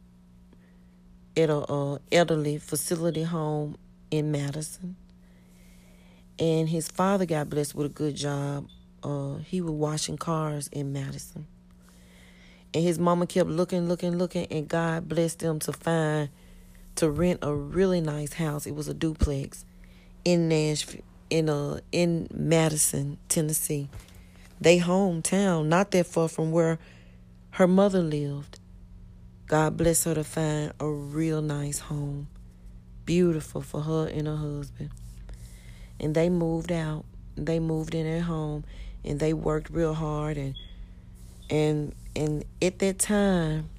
at 1.35 1.49
a 1.49 1.57
uh, 1.57 1.97
elderly 2.11 2.57
facility 2.57 3.23
home 3.23 3.75
in 4.11 4.31
Madison. 4.31 4.95
And 6.39 6.69
his 6.69 6.87
father 6.87 7.25
got 7.25 7.49
blessed 7.49 7.75
with 7.75 7.87
a 7.87 7.89
good 7.89 8.15
job. 8.15 8.67
Uh, 9.03 9.37
he 9.37 9.61
was 9.61 9.71
washing 9.71 10.17
cars 10.17 10.67
in 10.69 10.93
Madison. 10.93 11.47
And 12.73 12.83
his 12.83 12.97
mama 12.97 13.27
kept 13.27 13.49
looking, 13.49 13.87
looking, 13.87 14.17
looking, 14.17 14.47
and 14.47 14.67
God 14.67 15.07
blessed 15.07 15.39
them 15.39 15.59
to 15.59 15.73
find 15.73 16.29
to 16.95 17.09
rent 17.09 17.39
a 17.41 17.53
really 17.53 18.01
nice 18.01 18.33
house. 18.33 18.65
It 18.65 18.75
was 18.75 18.87
a 18.87 18.93
duplex 18.93 19.65
in 20.25 20.47
Nashville, 20.47 21.01
in 21.33 21.49
uh 21.49 21.79
in 21.91 22.27
Madison, 22.31 23.17
Tennessee. 23.27 23.89
They 24.61 24.79
hometown, 24.79 25.65
not 25.65 25.89
that 25.91 26.05
far 26.05 26.29
from 26.29 26.51
where 26.51 26.77
her 27.51 27.67
mother 27.67 28.03
lived. 28.03 28.59
God 29.47 29.75
bless 29.75 30.03
her 30.03 30.13
to 30.13 30.23
find 30.23 30.73
a 30.79 30.87
real 30.87 31.41
nice 31.41 31.79
home. 31.79 32.27
Beautiful 33.05 33.61
for 33.61 33.81
her 33.81 34.07
and 34.07 34.27
her 34.27 34.35
husband. 34.35 34.91
And 35.99 36.13
they 36.13 36.29
moved 36.29 36.71
out. 36.71 37.03
They 37.35 37.59
moved 37.59 37.95
in 37.95 38.05
their 38.05 38.21
home 38.21 38.63
and 39.03 39.19
they 39.19 39.33
worked 39.33 39.71
real 39.71 39.95
hard 39.95 40.37
and 40.37 40.55
and 41.49 41.95
and 42.15 42.45
at 42.61 42.77
that 42.77 42.99
time, 42.99 43.69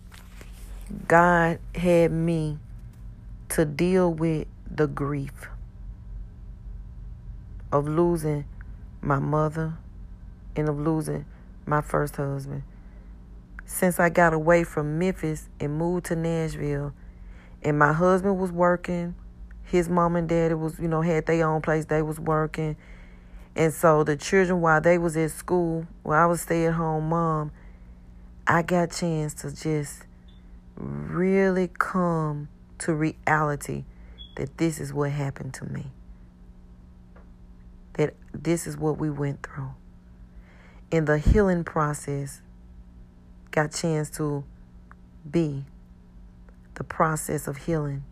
God 1.06 1.60
had 1.76 2.10
me 2.10 2.58
to 3.50 3.64
deal 3.64 4.12
with 4.12 4.48
the 4.68 4.88
grief 4.88 5.53
of 7.74 7.88
losing 7.88 8.44
my 9.02 9.18
mother 9.18 9.74
and 10.54 10.68
of 10.68 10.78
losing 10.78 11.24
my 11.66 11.80
first 11.80 12.14
husband. 12.14 12.62
Since 13.66 13.98
I 13.98 14.10
got 14.10 14.32
away 14.32 14.62
from 14.62 14.96
Memphis 14.96 15.48
and 15.58 15.76
moved 15.76 16.06
to 16.06 16.14
Nashville, 16.14 16.94
and 17.62 17.76
my 17.76 17.92
husband 17.92 18.38
was 18.38 18.52
working, 18.52 19.16
his 19.64 19.88
mom 19.88 20.14
and 20.14 20.28
daddy 20.28 20.54
was, 20.54 20.78
you 20.78 20.86
know, 20.86 21.02
had 21.02 21.26
their 21.26 21.48
own 21.48 21.62
place, 21.62 21.86
they 21.86 22.00
was 22.00 22.20
working. 22.20 22.76
And 23.56 23.74
so 23.74 24.04
the 24.04 24.16
children, 24.16 24.60
while 24.60 24.80
they 24.80 24.96
was 24.96 25.16
at 25.16 25.32
school, 25.32 25.88
while 26.04 26.22
I 26.22 26.26
was 26.26 26.42
stay 26.42 26.66
at 26.66 26.74
home 26.74 27.08
mom, 27.08 27.50
I 28.46 28.62
got 28.62 28.92
chance 28.92 29.34
to 29.34 29.52
just 29.52 30.04
really 30.76 31.70
come 31.76 32.46
to 32.78 32.94
reality 32.94 33.82
that 34.36 34.58
this 34.58 34.78
is 34.78 34.92
what 34.92 35.10
happened 35.10 35.54
to 35.54 35.64
me. 35.64 35.86
That 37.94 38.14
this 38.32 38.66
is 38.66 38.76
what 38.76 38.98
we 38.98 39.10
went 39.10 39.46
through. 39.46 39.74
In 40.90 41.06
the 41.06 41.18
healing 41.18 41.64
process, 41.64 42.40
got 43.50 43.72
chance 43.72 44.10
to 44.10 44.44
be 45.28 45.64
the 46.74 46.84
process 46.84 47.46
of 47.46 47.56
healing 47.58 48.04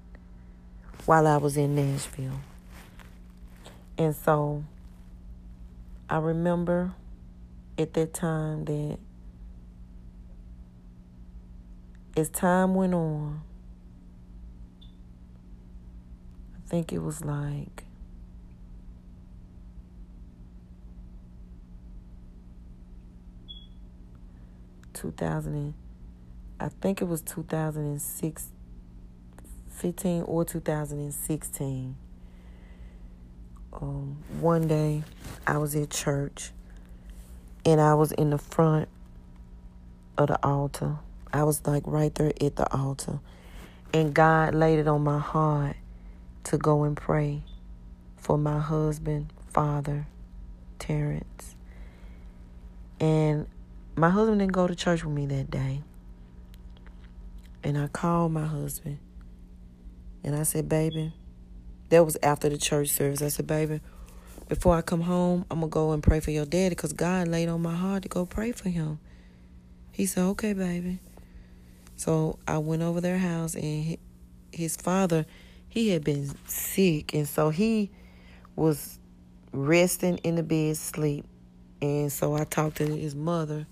while 1.04 1.26
I 1.26 1.36
was 1.36 1.56
in 1.56 1.74
Nashville. 1.74 2.40
And 3.98 4.14
so 4.14 4.64
I 6.08 6.18
remember 6.18 6.94
at 7.76 7.94
that 7.94 8.14
time 8.14 8.64
that 8.66 8.98
as 12.16 12.28
time 12.28 12.74
went 12.74 12.94
on, 12.94 13.42
I 16.54 16.68
think 16.68 16.92
it 16.92 17.02
was 17.02 17.24
like 17.24 17.84
two 25.02 25.11
thousand 25.11 25.75
I 26.61 26.68
think 26.68 27.02
it 27.02 27.06
was 27.06 27.21
two 27.21 27.42
thousand 27.42 27.82
and 27.82 28.00
six 28.00 28.49
fifteen 29.68 30.23
or 30.23 30.44
two 30.44 30.61
thousand 30.61 31.00
and 31.00 31.12
sixteen. 31.12 31.97
Um, 33.73 34.18
one 34.40 34.68
day 34.68 35.02
I 35.47 35.59
was 35.59 35.75
at 35.75 35.90
church 35.90 36.52
and 37.66 37.80
I 37.80 37.94
was 37.94 38.12
in 38.12 38.30
the 38.30 38.38
front 38.38 38.88
of 40.16 40.28
the 40.28 40.38
altar 40.47 40.99
I 41.32 41.44
was 41.44 41.66
like 41.66 41.82
right 41.87 42.14
there 42.14 42.32
at 42.40 42.56
the 42.56 42.71
altar. 42.73 43.18
And 43.94 44.14
God 44.14 44.54
laid 44.54 44.78
it 44.78 44.87
on 44.87 45.02
my 45.02 45.18
heart 45.18 45.76
to 46.44 46.59
go 46.59 46.85
and 46.85 46.97
pray 46.97 47.42
for 48.16 48.37
my 48.37 48.59
husband, 48.59 49.32
father, 49.49 50.06
Terrence. 50.78 51.56
And 53.00 53.47
my 53.96 54.11
husband 54.11 54.40
didn't 54.40 54.52
go 54.52 54.66
to 54.66 54.75
church 54.75 55.04
with 55.04 55.14
me 55.14 55.26
that 55.26 55.50
day. 55.50 55.82
And 57.64 57.78
I 57.78 57.87
called 57.87 58.32
my 58.32 58.46
husband 58.46 58.99
and 60.25 60.34
I 60.34 60.42
said, 60.42 60.68
Baby, 60.68 61.12
that 61.92 62.06
was 62.06 62.16
after 62.22 62.49
the 62.49 62.56
church 62.56 62.88
service. 62.88 63.20
I 63.20 63.28
said, 63.28 63.46
baby, 63.46 63.82
before 64.49 64.75
I 64.75 64.80
come 64.80 65.02
home, 65.02 65.44
I'm 65.50 65.61
going 65.61 65.70
to 65.70 65.75
go 65.75 65.92
and 65.92 66.02
pray 66.02 66.20
for 66.20 66.30
your 66.30 66.46
daddy 66.46 66.70
because 66.70 66.94
God 66.94 67.28
laid 67.28 67.50
on 67.50 67.61
my 67.61 67.75
heart 67.75 68.04
to 68.04 68.08
go 68.08 68.25
pray 68.25 68.52
for 68.52 68.70
him. 68.70 68.99
He 69.90 70.06
said, 70.06 70.22
okay, 70.22 70.54
baby. 70.54 71.00
So 71.96 72.38
I 72.49 72.56
went 72.56 72.80
over 72.80 73.02
their 73.02 73.18
house 73.18 73.54
and 73.54 73.99
his 74.52 74.75
father, 74.75 75.26
he 75.68 75.90
had 75.90 76.02
been 76.02 76.34
sick. 76.46 77.12
And 77.12 77.28
so 77.28 77.50
he 77.50 77.90
was 78.56 78.99
resting 79.52 80.16
in 80.25 80.37
the 80.37 80.42
bed, 80.42 80.78
sleep. 80.78 81.26
And 81.82 82.11
so 82.11 82.34
I 82.34 82.44
talked 82.44 82.78
to 82.78 82.87
his 82.87 83.14
mother. 83.14 83.66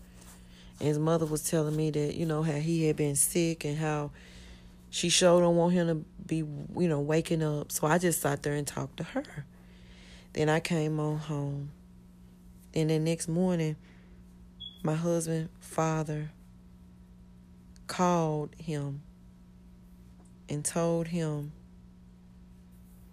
And 0.80 0.88
his 0.88 0.98
mother 0.98 1.26
was 1.26 1.42
telling 1.42 1.76
me 1.76 1.90
that, 1.90 2.14
you 2.14 2.26
know, 2.26 2.42
how 2.42 2.54
he 2.54 2.86
had 2.86 2.96
been 2.96 3.14
sick 3.14 3.64
and 3.64 3.76
how 3.76 4.10
she 4.88 5.10
sure 5.10 5.40
don't 5.40 5.56
want 5.56 5.74
him 5.74 5.86
to 5.86 5.94
be, 6.26 6.36
you 6.36 6.88
know, 6.88 7.00
waking 7.00 7.42
up. 7.42 7.70
So 7.70 7.86
I 7.86 7.98
just 7.98 8.22
sat 8.22 8.42
there 8.42 8.54
and 8.54 8.66
talked 8.66 8.96
to 8.96 9.04
her. 9.04 9.44
Then 10.32 10.48
I 10.48 10.58
came 10.60 10.98
on 10.98 11.18
home. 11.18 11.70
And 12.74 12.88
the 12.88 12.98
next 12.98 13.28
morning, 13.28 13.76
my 14.82 14.94
husband, 14.94 15.50
father, 15.60 16.30
called 17.86 18.54
him 18.56 19.02
and 20.48 20.64
told 20.64 21.08
him 21.08 21.52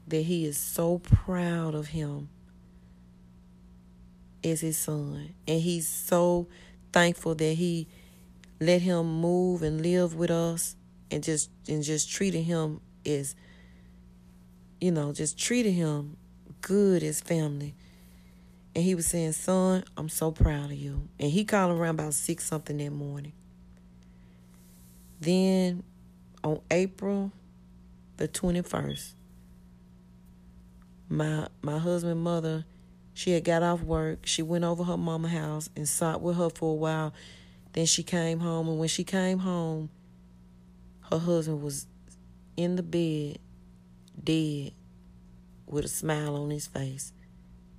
that 0.08 0.22
he 0.22 0.46
is 0.46 0.58
so 0.58 1.00
proud 1.00 1.76
of 1.76 1.88
him 1.88 2.30
as 4.44 4.62
his 4.62 4.78
son. 4.78 5.34
And 5.48 5.62
he's 5.62 5.88
so 5.88 6.48
thankful 6.92 7.36
that 7.36 7.54
he 7.54 7.88
let 8.60 8.82
him 8.82 9.22
move 9.22 9.62
and 9.62 9.82
live 9.82 10.16
with 10.16 10.32
us 10.32 10.76
and 11.12 11.24
just 11.24 11.50
and 11.68 11.84
just 11.84 12.10
treated 12.12 12.44
him 12.44 12.82
as 13.06 13.36
you 14.80 14.92
know, 14.92 15.12
just 15.14 15.38
treated 15.38 15.72
him 15.72 16.18
good 16.62 17.04
as 17.04 17.22
family. 17.22 17.76
And 18.76 18.84
he 18.84 18.94
was 18.94 19.08
saying, 19.08 19.32
Son, 19.32 19.84
I'm 19.96 20.10
so 20.10 20.32
proud 20.32 20.66
of 20.66 20.78
you. 20.78 21.08
And 21.20 21.32
he 21.32 21.46
called 21.46 21.72
around 21.72 21.96
about 22.00 22.14
six 22.14 22.46
something 22.46 22.78
that 22.78 22.92
morning. 22.92 23.34
Then 25.20 25.84
on 26.44 26.62
April 26.70 27.32
the 28.18 28.28
21st, 28.28 29.14
my 31.10 31.48
my 31.62 31.80
husband 31.80 32.22
mother, 32.22 32.66
she 33.18 33.32
had 33.32 33.44
got 33.44 33.64
off 33.64 33.82
work. 33.82 34.28
She 34.28 34.44
went 34.44 34.64
over 34.64 34.84
her 34.84 34.96
mama 34.96 35.28
house 35.28 35.72
and 35.76 35.90
sat 35.90 36.22
with 36.22 36.38
her 36.38 36.52
for 36.52 36.74
a 36.74 36.76
while. 36.76 37.16
Then 37.74 37.88
she 37.88 38.04
came 38.04 38.42
home 38.42 38.70
and 38.70 38.78
when 38.78 38.90
she 38.90 39.04
came 39.04 39.40
home, 39.40 39.90
her 41.10 41.18
husband 41.18 41.64
was 41.64 41.88
in 42.56 42.76
the 42.76 42.84
bed, 42.84 43.40
dead, 44.24 44.74
with 45.66 45.86
a 45.86 45.88
smile 45.88 46.36
on 46.36 46.52
his 46.52 46.68
face. 46.68 47.12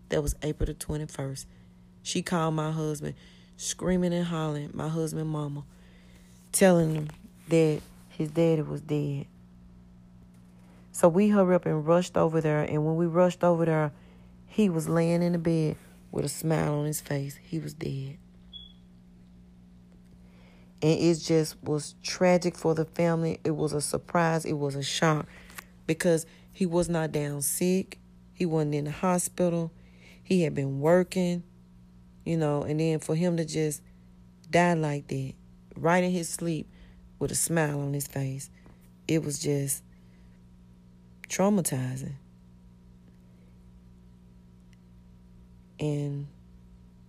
That 0.09 0.25
was 0.25 0.35
April 0.42 0.66
the 0.66 0.75
21st. 0.75 1.47
She 2.02 2.21
called 2.21 2.54
my 2.54 2.73
husband, 2.73 3.14
screaming 3.57 4.12
and 4.12 4.26
hollering, 4.26 4.73
my 4.75 4.88
husband 4.88 5.30
mama, 5.30 5.62
telling 6.50 6.97
him 6.97 7.09
that 7.49 7.80
his 8.09 8.33
daddy 8.33 8.62
was 8.62 8.80
dead. 8.80 9.26
So 10.90 11.09
we 11.09 11.28
hurried 11.28 11.54
up 11.54 11.66
and 11.66 11.87
rushed 11.87 12.16
over 12.16 12.40
there. 12.40 12.62
And 12.62 12.85
when 12.85 12.97
we 12.97 13.07
rushed 13.07 13.45
over 13.45 13.64
there, 13.64 13.92
he 14.49 14.69
was 14.69 14.88
laying 14.88 15.23
in 15.23 15.33
the 15.33 15.38
bed 15.38 15.76
with 16.11 16.25
a 16.25 16.28
smile 16.28 16.75
on 16.75 16.87
his 16.87 17.00
face. 17.00 17.38
He 17.43 17.59
was 17.59 17.75
dead. 17.75 18.19
And 20.81 20.99
it 20.99 21.14
just 21.17 21.62
was 21.62 21.95
tragic 22.02 22.57
for 22.57 22.75
the 22.75 22.85
family. 22.85 23.40
It 23.45 23.52
was 23.52 23.73
a 23.73 23.81
surprise. 23.81 24.45
It 24.45 24.55
was 24.55 24.75
a 24.75 24.83
shock 24.83 25.26
because 25.87 26.26
he 26.52 26.67
was 26.67 26.88
not 26.88 27.12
down 27.12 27.42
sick. 27.42 27.99
He 28.33 28.46
wasn't 28.46 28.75
in 28.75 28.85
the 28.85 28.90
hospital. 28.90 29.72
He 30.22 30.42
had 30.42 30.55
been 30.55 30.81
working, 30.81 31.42
you 32.25 32.37
know, 32.37 32.62
and 32.62 32.81
then 32.81 33.01
for 33.01 33.14
him 33.14 33.37
to 33.37 33.44
just 33.44 33.83
die 34.51 34.75
like 34.75 35.09
that, 35.09 35.35
right 35.77 36.03
in 36.03 36.11
his 36.11 36.29
sleep 36.29 36.68
with 37.18 37.33
a 37.33 37.37
smile 37.37 37.81
on 37.81 37.92
his 37.92 38.07
face, 38.07 38.51
it 39.07 39.25
was 39.25 39.38
just 39.38 39.83
traumatizing. 41.29 42.14
And 45.81 46.27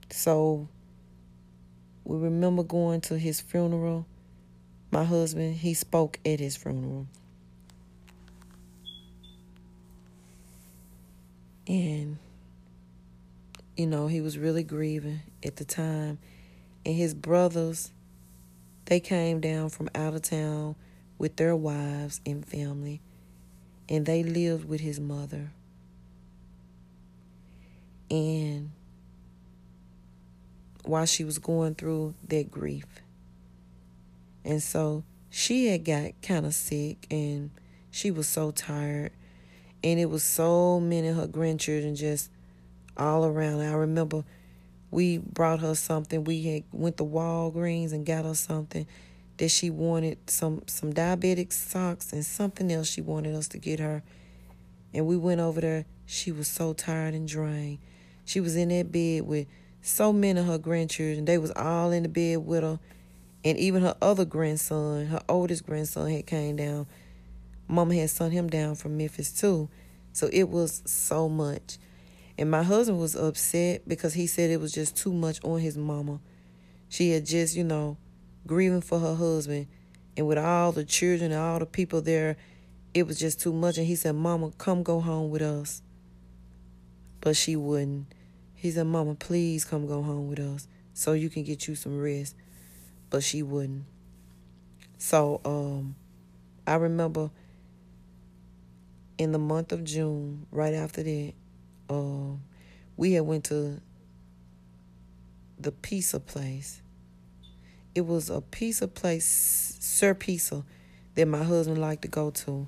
so 0.09 0.67
we 2.03 2.17
remember 2.17 2.63
going 2.63 3.01
to 3.01 3.17
his 3.17 3.41
funeral. 3.41 4.05
My 4.91 5.03
husband, 5.03 5.55
he 5.55 5.73
spoke 5.73 6.19
at 6.25 6.39
his 6.39 6.55
funeral. 6.55 7.07
And, 11.67 12.17
you 13.77 13.85
know, 13.85 14.07
he 14.07 14.21
was 14.21 14.37
really 14.37 14.63
grieving 14.63 15.21
at 15.43 15.57
the 15.57 15.65
time. 15.65 16.17
And 16.85 16.95
his 16.95 17.13
brothers, 17.13 17.91
they 18.85 18.99
came 18.99 19.39
down 19.39 19.69
from 19.69 19.89
out 19.93 20.15
of 20.15 20.23
town 20.23 20.75
with 21.19 21.35
their 21.35 21.55
wives 21.55 22.21
and 22.25 22.45
family 22.45 23.01
and 23.89 24.05
they 24.05 24.23
lived 24.23 24.69
with 24.69 24.81
his 24.81 24.99
mother. 24.99 25.51
And 28.09 28.71
while 30.83 31.05
she 31.05 31.23
was 31.23 31.37
going 31.37 31.75
through 31.75 32.15
that 32.27 32.49
grief. 32.49 32.85
And 34.43 34.61
so 34.61 35.03
she 35.29 35.67
had 35.67 35.85
got 35.85 36.21
kind 36.21 36.45
of 36.45 36.53
sick 36.53 37.05
and 37.11 37.51
she 37.91 38.11
was 38.11 38.27
so 38.27 38.51
tired. 38.51 39.11
And 39.83 39.99
it 39.99 40.07
was 40.07 40.23
so 40.23 40.79
many 40.79 41.07
of 41.07 41.15
her 41.15 41.27
grandchildren 41.27 41.95
just 41.95 42.31
all 42.97 43.25
around. 43.25 43.61
I 43.61 43.73
remember 43.73 44.23
we 44.91 45.19
brought 45.19 45.59
her 45.59 45.75
something. 45.75 46.23
We 46.23 46.43
had 46.43 46.63
went 46.71 46.97
to 46.97 47.05
Walgreens 47.05 47.93
and 47.93 48.05
got 48.05 48.25
her 48.25 48.33
something 48.33 48.87
that 49.37 49.49
she 49.49 49.69
wanted 49.69 50.17
some 50.29 50.63
some 50.67 50.91
diabetic 50.91 51.53
socks 51.53 52.11
and 52.11 52.25
something 52.25 52.71
else 52.71 52.89
she 52.89 53.01
wanted 53.01 53.35
us 53.35 53.47
to 53.49 53.57
get 53.57 53.79
her. 53.79 54.03
And 54.93 55.05
we 55.05 55.15
went 55.15 55.39
over 55.39 55.61
there. 55.61 55.85
She 56.05 56.31
was 56.31 56.47
so 56.47 56.73
tired 56.73 57.13
and 57.13 57.27
drained. 57.27 57.79
She 58.29 58.41
was 58.41 58.55
in 58.55 58.69
that 58.69 58.91
bed 58.91 59.23
with 59.23 59.47
so 59.81 60.13
many 60.13 60.39
of 60.39 60.45
her 60.45 60.59
grandchildren. 60.59 61.25
They 61.25 61.39
was 61.39 61.49
all 61.49 61.89
in 61.91 62.03
the 62.03 62.09
bed 62.09 62.45
with 62.45 62.61
her. 62.61 62.77
And 63.43 63.57
even 63.57 63.81
her 63.81 63.95
other 64.03 64.23
grandson, 64.23 65.07
her 65.07 65.23
oldest 65.27 65.65
grandson 65.65 66.11
had 66.11 66.27
came 66.27 66.55
down. 66.55 66.85
Mama 67.67 67.95
had 67.95 68.11
sent 68.11 68.31
him 68.31 68.47
down 68.47 68.75
from 68.75 68.97
Memphis 68.97 69.31
too. 69.31 69.67
So 70.13 70.29
it 70.31 70.47
was 70.47 70.83
so 70.85 71.27
much. 71.27 71.79
And 72.37 72.51
my 72.51 72.61
husband 72.61 72.99
was 72.99 73.15
upset 73.15 73.89
because 73.89 74.13
he 74.13 74.27
said 74.27 74.51
it 74.51 74.61
was 74.61 74.73
just 74.73 74.95
too 74.95 75.11
much 75.11 75.43
on 75.43 75.59
his 75.61 75.75
mama. 75.75 76.19
She 76.87 77.09
had 77.09 77.25
just, 77.25 77.55
you 77.55 77.63
know, 77.63 77.97
grieving 78.45 78.81
for 78.81 78.99
her 78.99 79.15
husband. 79.15 79.65
And 80.15 80.27
with 80.27 80.37
all 80.37 80.71
the 80.71 80.85
children 80.85 81.31
and 81.31 81.41
all 81.41 81.57
the 81.57 81.65
people 81.65 82.03
there, 82.03 82.37
it 82.93 83.07
was 83.07 83.17
just 83.17 83.39
too 83.39 83.53
much. 83.53 83.79
And 83.79 83.87
he 83.87 83.95
said, 83.95 84.13
Mama, 84.13 84.51
come 84.59 84.83
go 84.83 84.99
home 84.99 85.31
with 85.31 85.41
us. 85.41 85.81
But 87.21 87.35
she 87.35 87.55
wouldn't. 87.55 88.13
He 88.59 88.71
said, 88.71 88.87
Mama, 88.87 89.15
please 89.15 89.65
come 89.65 89.87
go 89.87 90.01
home 90.01 90.27
with 90.27 90.39
us 90.39 90.67
so 90.93 91.13
you 91.13 91.29
can 91.29 91.43
get 91.43 91.67
you 91.67 91.75
some 91.75 91.99
rest. 91.99 92.35
But 93.09 93.23
she 93.23 93.41
wouldn't. 93.41 93.85
So 94.97 95.41
um, 95.45 95.95
I 96.67 96.75
remember 96.75 97.31
in 99.17 99.31
the 99.31 99.39
month 99.39 99.71
of 99.71 99.83
June, 99.83 100.45
right 100.51 100.73
after 100.73 101.01
that, 101.03 101.33
um, 101.89 102.41
we 102.97 103.13
had 103.13 103.23
went 103.23 103.45
to 103.45 103.81
the 105.57 105.71
pizza 105.71 106.19
place 106.19 106.81
it 107.95 108.05
was 108.05 108.29
a 108.29 108.39
pizza 108.39 108.87
place, 108.87 109.77
Sir 109.79 110.13
Pizza, 110.13 110.63
that 111.15 111.27
my 111.27 111.43
husband 111.43 111.81
liked 111.81 112.03
to 112.03 112.07
go 112.07 112.29
to. 112.31 112.67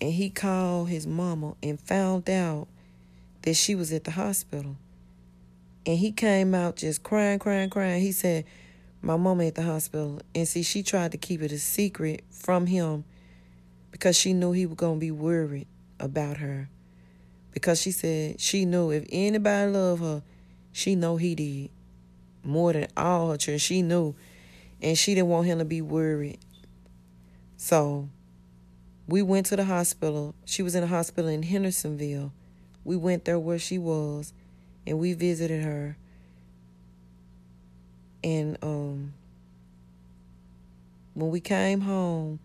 And 0.00 0.12
he 0.12 0.28
called 0.28 0.88
his 0.88 1.06
mama 1.06 1.54
and 1.62 1.80
found 1.80 2.28
out 2.28 2.66
that 3.42 3.54
she 3.54 3.74
was 3.74 3.92
at 3.92 4.04
the 4.04 4.10
hospital. 4.10 4.76
And 5.86 5.98
he 5.98 6.12
came 6.12 6.54
out 6.54 6.76
just 6.76 7.02
crying, 7.02 7.38
crying, 7.38 7.70
crying. 7.70 8.00
He 8.00 8.12
said, 8.12 8.44
My 9.02 9.16
mama 9.16 9.46
at 9.46 9.54
the 9.54 9.62
hospital. 9.62 10.20
And 10.34 10.48
see, 10.48 10.62
she 10.62 10.82
tried 10.82 11.12
to 11.12 11.18
keep 11.18 11.42
it 11.42 11.52
a 11.52 11.58
secret 11.58 12.24
from 12.30 12.66
him 12.66 13.04
because 13.90 14.16
she 14.16 14.32
knew 14.32 14.52
he 14.52 14.66
was 14.66 14.76
going 14.76 14.96
to 14.96 15.00
be 15.00 15.10
worried 15.10 15.66
about 16.00 16.38
her. 16.38 16.68
Because 17.52 17.80
she 17.80 17.92
said 17.92 18.40
she 18.40 18.64
knew 18.64 18.90
if 18.90 19.04
anybody 19.10 19.70
loved 19.70 20.02
her, 20.02 20.22
she 20.72 20.96
know 20.96 21.16
he 21.16 21.34
did 21.34 21.70
more 22.42 22.72
than 22.72 22.88
all 22.96 23.30
her 23.30 23.36
children. 23.36 23.58
She 23.58 23.82
knew, 23.82 24.14
and 24.82 24.98
she 24.98 25.14
didn't 25.14 25.28
want 25.28 25.46
him 25.46 25.58
to 25.58 25.64
be 25.64 25.80
worried. 25.80 26.38
So 27.56 28.08
we 29.06 29.22
went 29.22 29.46
to 29.46 29.56
the 29.56 29.64
hospital. 29.64 30.34
She 30.44 30.62
was 30.62 30.74
in 30.74 30.82
a 30.82 30.88
hospital 30.88 31.30
in 31.30 31.42
Hendersonville. 31.44 32.32
We 32.84 32.96
went 32.96 33.24
there 33.24 33.38
where 33.38 33.58
she 33.58 33.78
was, 33.78 34.32
and 34.86 34.98
we 34.98 35.14
visited 35.14 35.62
her. 35.62 35.96
And 38.22 38.56
um, 38.62 39.14
when 41.14 41.30
we 41.30 41.40
came 41.40 41.82
home 41.82 42.40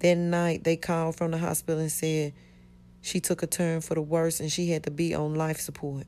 that 0.00 0.16
night, 0.16 0.64
they 0.64 0.76
called 0.76 1.16
from 1.16 1.30
the 1.30 1.38
hospital 1.38 1.80
and 1.80 1.92
said 1.92 2.32
she 3.00 3.20
took 3.20 3.42
a 3.42 3.46
turn 3.46 3.80
for 3.80 3.94
the 3.94 4.02
worse 4.02 4.40
and 4.40 4.50
she 4.50 4.70
had 4.70 4.84
to 4.84 4.90
be 4.90 5.14
on 5.14 5.34
life 5.34 5.60
support. 5.60 6.06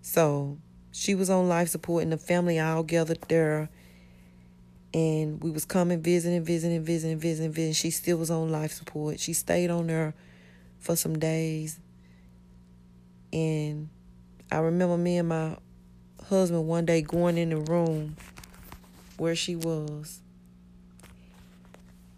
So 0.00 0.58
she 0.92 1.14
was 1.14 1.30
on 1.30 1.48
life 1.48 1.68
support 1.68 2.02
and 2.02 2.12
the 2.12 2.18
family 2.18 2.58
all 2.60 2.82
gathered 2.82 3.20
there 3.28 3.70
and 4.94 5.42
we 5.42 5.50
was 5.50 5.64
coming 5.64 6.02
visiting, 6.02 6.44
visiting, 6.44 6.84
visiting, 6.84 7.18
visiting, 7.18 7.52
visiting. 7.52 7.72
She 7.72 7.90
still 7.90 8.18
was 8.18 8.30
on 8.30 8.50
life 8.50 8.72
support. 8.72 9.20
She 9.20 9.32
stayed 9.32 9.70
on 9.70 9.86
there 9.86 10.14
for 10.78 10.96
some 10.96 11.18
days. 11.18 11.80
And 13.32 13.88
I 14.52 14.58
remember 14.58 14.98
me 14.98 15.16
and 15.16 15.30
my 15.30 15.56
husband 16.28 16.68
one 16.68 16.84
day 16.84 17.00
going 17.00 17.38
in 17.38 17.48
the 17.48 17.56
room 17.56 18.16
where 19.16 19.34
she 19.34 19.56
was. 19.56 20.20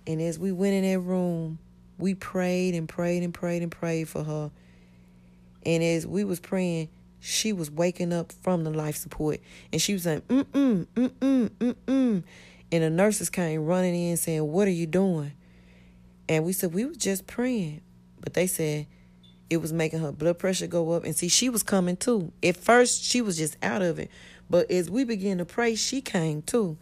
And 0.05 0.21
as 0.21 0.37
we 0.37 0.51
went 0.51 0.75
in 0.75 0.83
that 0.83 0.99
room, 0.99 1.61
we 1.97 2.15
prayed 2.15 2.75
and 2.75 2.89
prayed 2.89 3.23
and 3.23 3.33
prayed 3.33 3.63
and 3.63 3.71
prayed 3.71 4.09
for 4.09 4.25
her. 4.25 4.51
And 5.65 5.85
as 5.85 6.09
we 6.09 6.25
was 6.25 6.41
praying, 6.41 6.89
she 7.21 7.53
was 7.53 7.71
waking 7.71 8.13
up 8.13 8.33
from 8.33 8.65
the 8.65 8.71
life 8.71 8.97
support. 8.97 9.39
And 9.73 9.81
she 9.81 9.93
was 9.93 10.03
saying, 10.03 10.23
mm-mm, 10.23 10.87
mm-mm, 10.87 11.49
mm-mm. 11.51 12.23
And 12.73 12.83
the 12.83 12.91
nurses 12.91 13.31
came 13.31 13.65
running 13.65 13.95
in 13.95 14.17
saying, 14.17 14.51
What 14.51 14.67
are 14.67 14.73
you 14.73 14.89
doing? 14.89 15.35
And 16.29 16.45
we 16.45 16.53
said, 16.53 16.75
We 16.75 16.85
were 16.85 16.95
just 16.95 17.29
praying. 17.29 17.83
But 18.21 18.35
they 18.35 18.49
said 18.49 18.89
it 19.51 19.59
was 19.59 19.73
making 19.73 20.01
her 20.01 20.13
blood 20.13 20.39
pressure 20.39 20.67
go 20.67 20.93
up. 20.93 21.05
And 21.05 21.15
see, 21.15 21.29
she 21.29 21.49
was 21.49 21.63
coming 21.63 21.97
too. 21.97 22.33
At 22.43 22.57
first, 22.57 23.05
she 23.05 23.21
was 23.21 23.37
just 23.37 23.57
out 23.63 23.83
of 23.83 23.99
it. 23.99 24.11
But 24.49 24.71
as 24.71 24.91
we 24.91 25.05
began 25.05 25.39
to 25.39 25.45
pray, 25.45 25.75
she 25.75 26.01
came 26.01 26.43
too. 26.43 26.77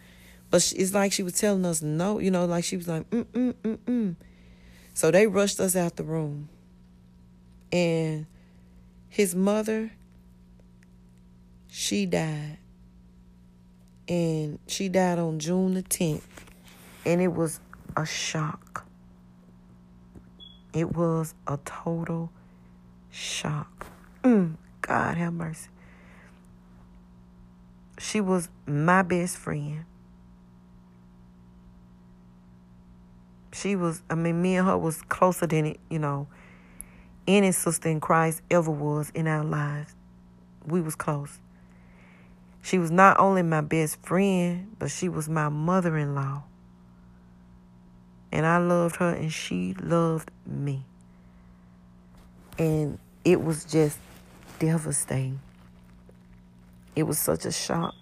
But 0.51 0.73
it's 0.77 0.93
like 0.93 1.13
she 1.13 1.23
was 1.23 1.35
telling 1.35 1.65
us 1.65 1.81
no, 1.83 2.19
you 2.19 2.31
know, 2.31 2.45
like 2.45 2.65
she 2.65 2.77
was 2.77 2.89
like, 2.89 3.09
mm 3.11 3.25
mm 3.25 3.55
mm 3.55 3.79
mm. 3.79 4.17
So 4.95 5.11
they 5.11 5.27
rushed 5.27 5.61
us 5.61 5.75
out 5.75 5.97
the 5.97 6.05
room. 6.05 6.49
And 7.73 8.27
his 9.09 9.35
mother, 9.35 9.93
she 11.69 12.05
died 12.05 12.59
and 14.09 14.59
she 14.67 14.91
died 14.91 15.19
on 15.19 15.39
June 15.39 15.75
the 15.75 15.83
10th. 15.83 16.23
And 17.07 17.21
it 17.21 17.33
was 17.33 17.61
a 17.97 18.05
shock. 18.05 18.87
It 20.75 20.95
was 20.95 21.35
a 21.47 21.59
total 21.65 22.31
shock. 23.13 23.87
Mm, 24.25 24.57
God 24.81 25.17
have 25.17 25.33
mercy. 25.33 25.69
She 27.99 28.21
was 28.21 28.49
my 28.67 29.03
best 29.03 29.37
friend. 29.37 29.85
She 33.53 33.77
was, 33.77 34.03
I 34.11 34.17
mean, 34.17 34.43
me 34.43 34.57
and 34.57 34.67
her 34.67 34.77
was 34.77 35.03
closer 35.03 35.47
than 35.47 35.67
it, 35.67 35.81
you 35.89 36.01
know, 36.01 36.27
any 37.29 37.53
sister 37.53 37.89
in 37.89 38.01
Christ 38.01 38.43
ever 38.51 38.71
was 38.71 39.11
in 39.15 39.29
our 39.29 39.45
lives. 39.45 39.95
We 40.67 40.81
was 40.81 40.97
close. 40.97 41.39
She 42.63 42.79
was 42.79 42.91
not 42.91 43.21
only 43.21 43.43
my 43.43 43.61
best 43.61 44.05
friend, 44.05 44.75
but 44.79 44.91
she 44.91 45.09
was 45.09 45.29
my 45.29 45.49
mother 45.49 45.97
in 45.97 46.15
law. 46.15 46.45
And 48.33 48.47
I 48.47 48.59
loved 48.59 48.97
her, 48.97 49.11
and 49.11 49.33
she 49.33 49.75
loved 49.81 50.31
me. 50.47 50.85
And 52.59 52.99
it 53.25 53.43
was 53.43 53.65
just 53.65 53.99
devastating. 54.59 55.41
It 56.95 57.05
was 57.05 57.19
such 57.19 57.45
a 57.47 57.53
shock. 57.53 57.95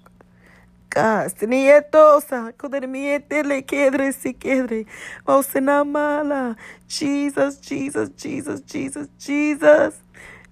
God, 0.90 1.32
oh, 1.40 2.20
Jesus, 6.88 7.58
Jesus, 7.58 8.08
Jesus, 8.10 8.60
Jesus, 8.62 9.08
Jesus, 9.18 10.00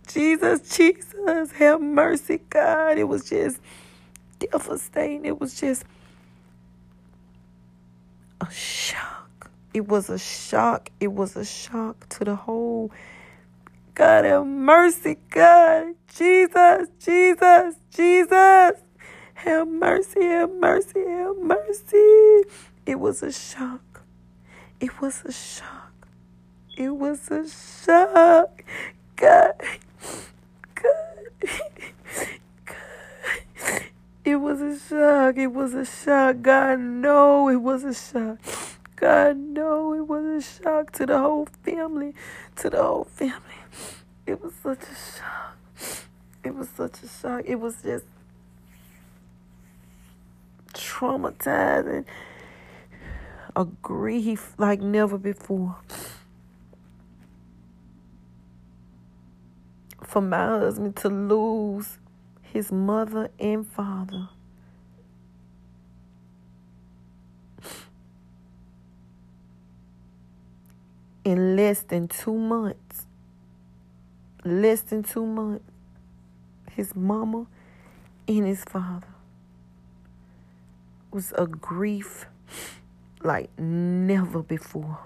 Jesus, 0.07 0.77
Jesus, 0.77 1.53
have 1.53 1.81
mercy, 1.81 2.41
God. 2.51 2.99
It 2.99 3.05
was 3.05 3.29
just 3.29 3.59
devastating. 4.39 5.27
It 5.27 5.41
was 5.41 5.59
just 5.61 5.85
a 8.41 8.51
shock. 8.53 9.51
It 9.75 9.89
was 9.89 10.09
a 10.09 10.19
shock. 10.19 10.91
It 11.01 11.09
was 11.13 11.37
a 11.37 11.45
shock 11.45 12.09
to 12.11 12.25
the 12.25 12.37
whole. 12.37 12.93
God 13.99 14.25
have 14.27 14.47
mercy, 14.47 15.17
God. 15.29 15.97
Jesus, 16.15 16.89
Jesus, 17.01 17.75
Jesus. 17.91 18.73
Have 19.35 19.67
mercy, 19.67 20.23
have 20.23 20.53
mercy, 20.53 21.01
have 21.05 21.37
mercy. 21.39 22.45
It 22.87 23.01
was 23.01 23.25
a 23.25 23.33
shock. 23.33 24.03
It 24.79 25.01
was 25.01 25.25
a 25.25 25.33
shock. 25.33 26.07
It 26.77 26.91
was 26.91 27.29
a 27.33 27.49
shock. 27.49 28.63
God. 29.17 29.55
God. 30.77 31.55
God. 32.65 33.83
It 34.25 34.37
was 34.37 34.61
a 34.61 34.79
shock. 34.79 35.37
It 35.39 35.49
was 35.49 35.75
a 35.75 35.85
shock. 35.85 36.41
God, 36.43 36.79
no, 36.79 37.49
it 37.49 37.57
was 37.57 37.83
a 37.83 37.95
shock. 37.95 38.39
God, 39.01 39.37
no, 39.37 39.95
it 39.95 40.09
was 40.09 40.25
a 40.25 40.63
shock 40.63 40.91
to 40.93 41.07
the 41.07 41.19
whole 41.19 41.47
family. 41.65 42.15
To 42.59 42.71
the 42.71 42.83
whole 42.83 43.05
family. 43.05 43.39
It 44.27 44.43
was 44.43 44.53
such 44.63 44.83
a 44.83 45.17
shock. 45.17 45.57
It 46.43 46.55
was 46.55 46.69
such 46.69 47.03
a 47.05 47.09
shock. 47.09 47.43
It 47.45 47.55
was 47.55 47.83
just 47.83 48.05
traumatizing. 50.75 52.05
A 53.55 53.65
grief 53.65 54.55
like 54.59 54.81
never 54.81 55.19
before. 55.19 55.77
For 60.03 60.21
my 60.21 60.47
husband 60.47 60.97
to 60.97 61.09
lose 61.09 61.99
his 62.43 62.73
mother 62.73 63.31
and 63.39 63.67
father. 63.67 64.31
In 71.29 71.57
less 71.57 71.83
than 71.83 72.09
two 72.09 72.39
months, 72.39 73.05
less 74.47 74.81
than 74.81 75.03
two 75.03 75.27
months, 75.27 75.63
his 76.71 76.97
mama 76.97 77.47
and 78.27 78.47
his 78.47 78.65
father 78.65 79.13
was 81.11 81.35
a 81.37 81.47
grief 81.47 82.25
like 83.23 83.51
never 83.59 84.43
before. 84.43 85.01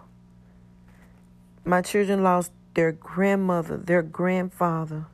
My 1.65 1.83
children 1.83 2.23
lost 2.23 2.53
their 2.75 2.93
grandmother, 2.93 3.77
their 3.77 4.03
grandfather, 4.03 5.07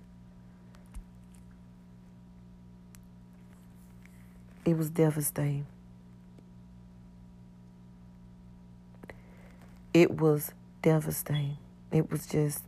It 4.66 4.76
was 4.76 4.90
devastating. 4.90 5.64
It 9.94 10.10
was 10.10 10.52
devastating. 10.82 11.58
It 11.92 12.10
was 12.10 12.26
just 12.26 12.62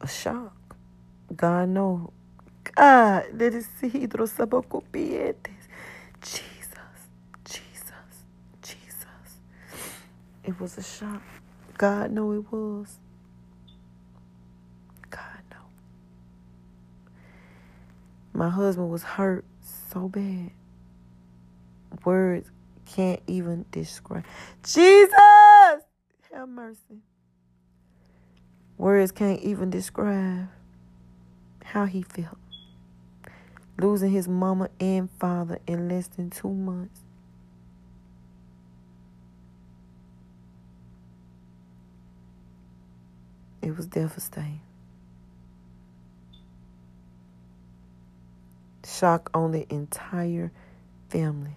a 0.00 0.08
shock. 0.08 0.76
God 1.36 1.70
know. 1.70 2.12
God, 2.76 3.26
us 3.54 3.66
see 3.80 4.06
Jesus, 6.22 6.72
Jesus, 7.44 8.24
Jesus. 8.62 9.38
It 10.44 10.60
was 10.60 10.78
a 10.78 10.82
shock. 10.82 11.22
God 11.78 12.12
know 12.12 12.32
it 12.32 12.52
was. 12.52 12.98
God 15.10 15.42
know. 15.50 15.66
My 18.32 18.50
husband 18.50 18.90
was 18.90 19.02
hurt 19.02 19.44
so 19.92 20.08
bad. 20.08 20.50
Words 22.04 22.50
can't 22.94 23.20
even 23.26 23.64
describe. 23.72 24.24
Jesus! 24.62 25.10
Have 26.32 26.48
mercy. 26.48 27.02
Words 28.78 29.12
can't 29.12 29.40
even 29.40 29.70
describe 29.70 30.48
how 31.64 31.86
he 31.86 32.02
felt. 32.02 32.38
Losing 33.78 34.12
his 34.12 34.28
mama 34.28 34.68
and 34.78 35.10
father 35.18 35.58
in 35.66 35.88
less 35.88 36.06
than 36.06 36.30
two 36.30 36.52
months. 36.52 37.00
It 43.60 43.76
was 43.76 43.86
devastating. 43.86 44.60
shock 48.86 49.30
on 49.34 49.52
the 49.52 49.66
entire 49.72 50.52
family. 51.08 51.56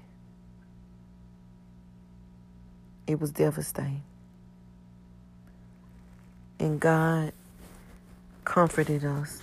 It 3.08 3.22
was 3.22 3.32
devastating. 3.32 4.04
And 6.60 6.80
God 6.80 7.34
comforted 8.46 9.06
us 9.06 9.42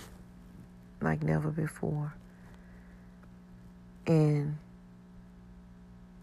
like 1.01 1.23
never 1.23 1.49
before. 1.51 2.13
And 4.07 4.57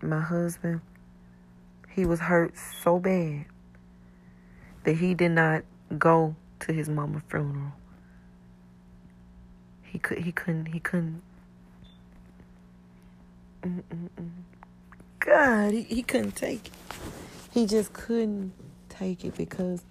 my 0.02 0.20
husband, 0.20 0.82
he 1.90 2.06
was 2.06 2.20
hurt 2.20 2.54
so 2.82 2.98
bad. 3.00 3.46
that 4.84 4.96
he 4.96 5.14
did 5.14 5.30
not 5.32 5.64
go 5.98 6.36
to 6.60 6.72
his 6.72 6.88
mama's 6.90 7.22
funeral. 7.30 7.72
He 9.84 9.98
could 9.98 10.18
he 10.20 10.32
couldn't 10.32 10.66
he 10.66 10.80
couldn't 10.80 11.22
Mm-mm-mm. 13.62 14.30
God, 15.20 15.72
he, 15.72 15.82
he 15.82 16.02
couldn't 16.02 16.36
take 16.36 16.66
it. 16.68 16.72
He 17.52 17.66
just 17.66 17.92
couldn't 17.92 18.54
take 18.88 19.26
it 19.26 19.36
because 19.36 19.82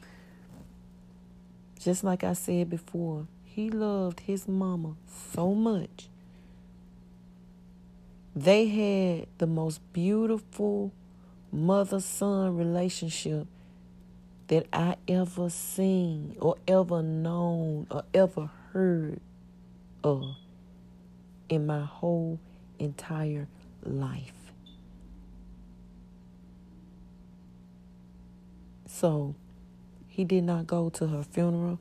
just 1.80 2.04
like 2.04 2.24
I 2.24 2.34
said 2.34 2.72
before, 2.72 3.28
he 3.44 3.70
loved 3.70 4.22
his 4.22 4.48
mama 4.48 4.96
so 5.34 5.54
much. 5.54 6.10
They 8.36 8.68
had 8.68 9.28
the 9.38 9.46
most 9.46 9.80
beautiful 9.94 10.92
mother 11.52 12.00
son 12.00 12.58
relationship 12.58 13.46
that 14.48 14.66
I 14.74 14.96
ever 15.08 15.52
seen 15.52 16.36
or 16.40 16.56
ever 16.68 17.04
known 17.04 17.86
or 17.92 18.04
ever 18.12 18.50
heard 18.74 19.20
of 20.04 20.36
in 21.48 21.68
my 21.68 21.82
whole 21.82 22.40
entire 22.80 23.48
life. 23.84 24.41
So 29.02 29.34
he 30.10 30.26
did 30.26 30.44
not 30.44 30.68
go 30.68 30.90
to 30.90 31.08
her 31.08 31.24
funeral. 31.24 31.80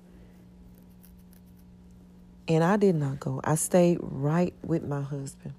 And 2.49 2.65
I 2.65 2.79
did 2.79 2.95
not 2.95 3.21
go. 3.21 3.43
I 3.45 3.57
stayed 3.57 3.99
right 4.01 4.55
with 4.65 4.85
my 4.85 5.03
husband. 5.03 5.53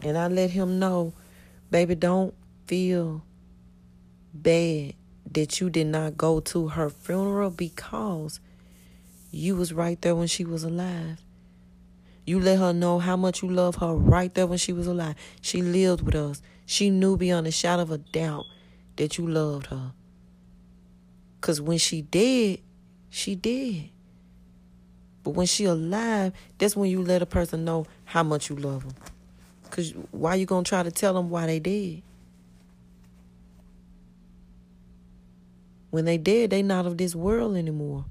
And 0.00 0.16
I 0.16 0.28
let 0.28 0.48
him 0.48 0.78
know, 0.78 1.12
baby, 1.70 1.94
don't 1.94 2.32
feel 2.66 3.22
bad 4.32 4.94
that 5.30 5.60
you 5.60 5.68
did 5.68 5.88
not 5.88 6.16
go 6.16 6.40
to 6.40 6.68
her 6.68 6.88
funeral 6.88 7.50
because 7.50 8.40
you 9.30 9.56
was 9.56 9.74
right 9.74 10.00
there 10.00 10.14
when 10.14 10.26
she 10.26 10.46
was 10.46 10.64
alive. 10.64 11.20
You 12.24 12.40
let 12.40 12.60
her 12.60 12.72
know 12.72 12.98
how 12.98 13.18
much 13.18 13.42
you 13.42 13.50
love 13.50 13.74
her 13.76 13.94
right 13.94 14.32
there 14.32 14.46
when 14.46 14.56
she 14.56 14.72
was 14.72 14.86
alive. 14.86 15.16
She 15.42 15.60
lived 15.60 16.00
with 16.00 16.14
us. 16.14 16.40
She 16.64 16.88
knew 16.88 17.18
beyond 17.18 17.46
a 17.46 17.50
shadow 17.50 17.82
of 17.82 17.90
a 17.90 17.98
doubt 17.98 18.46
that 18.96 19.18
you 19.18 19.26
loved 19.26 19.66
her. 19.66 19.92
Because 21.40 21.60
when 21.60 21.78
she 21.78 22.02
dead, 22.02 22.60
she 23.10 23.34
dead. 23.34 23.90
But 25.22 25.30
when 25.30 25.46
she 25.46 25.64
alive, 25.64 26.32
that's 26.58 26.76
when 26.76 26.90
you 26.90 27.02
let 27.02 27.22
a 27.22 27.26
person 27.26 27.64
know 27.64 27.86
how 28.04 28.22
much 28.22 28.48
you 28.48 28.56
love 28.56 28.84
them. 28.84 28.94
Because 29.64 29.92
why 30.10 30.36
you 30.36 30.46
to 30.46 30.62
try 30.64 30.82
to 30.82 30.90
tell 30.90 31.14
them 31.14 31.30
why 31.30 31.46
they 31.46 31.58
dead? 31.58 32.02
When 35.90 36.04
they 36.04 36.18
dead, 36.18 36.50
they 36.50 36.62
not 36.62 36.86
of 36.86 36.98
this 36.98 37.14
world 37.14 37.56
anymore. 37.56 38.04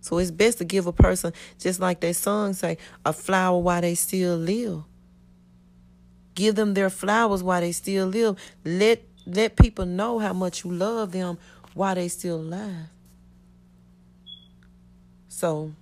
So 0.00 0.18
it's 0.18 0.30
best 0.30 0.58
to 0.58 0.64
give 0.64 0.86
a 0.86 0.92
person, 0.92 1.32
just 1.58 1.78
like 1.80 2.00
that 2.00 2.14
song 2.14 2.54
say, 2.54 2.76
a 3.06 3.12
flower 3.12 3.58
while 3.58 3.80
they 3.80 3.94
still 3.94 4.36
live. 4.36 4.82
Give 6.34 6.54
them 6.54 6.74
their 6.74 6.90
flowers 6.90 7.42
while 7.42 7.60
they 7.60 7.72
still 7.72 8.06
live. 8.06 8.38
Let 8.64 9.02
let 9.26 9.56
people 9.56 9.86
know 9.86 10.18
how 10.18 10.32
much 10.32 10.64
you 10.64 10.72
love 10.72 11.12
them 11.12 11.38
while 11.74 11.94
they 11.94 12.08
still 12.08 12.36
alive. 12.36 12.88
So 15.28 15.72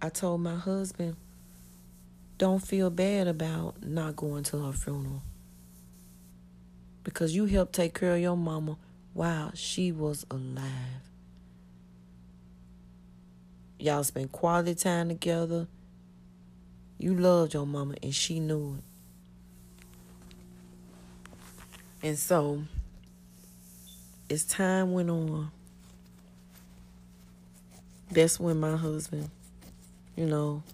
I 0.00 0.08
told 0.10 0.40
my 0.40 0.56
husband, 0.56 1.16
don't 2.36 2.60
feel 2.60 2.88
bad 2.88 3.26
about 3.26 3.82
not 3.82 4.14
going 4.14 4.44
to 4.44 4.64
her 4.64 4.72
funeral. 4.72 5.22
Because 7.02 7.34
you 7.34 7.46
helped 7.46 7.72
take 7.72 7.98
care 7.98 8.14
of 8.14 8.20
your 8.20 8.36
mama 8.36 8.76
while 9.12 9.50
she 9.54 9.90
was 9.90 10.24
alive. 10.30 11.02
Y'all 13.80 14.04
spent 14.04 14.30
quality 14.30 14.74
time 14.74 15.08
together. 15.08 15.66
You 16.98 17.14
loved 17.14 17.54
your 17.54 17.64
mama 17.64 17.94
and 18.02 18.12
she 18.12 18.40
knew 18.40 18.78
it. 18.78 18.84
And 22.06 22.18
so, 22.18 22.64
as 24.28 24.44
time 24.44 24.92
went 24.92 25.08
on, 25.08 25.52
that's 28.10 28.40
when 28.40 28.58
my 28.58 28.76
husband, 28.76 29.30
you 30.16 30.26
know, 30.26 30.64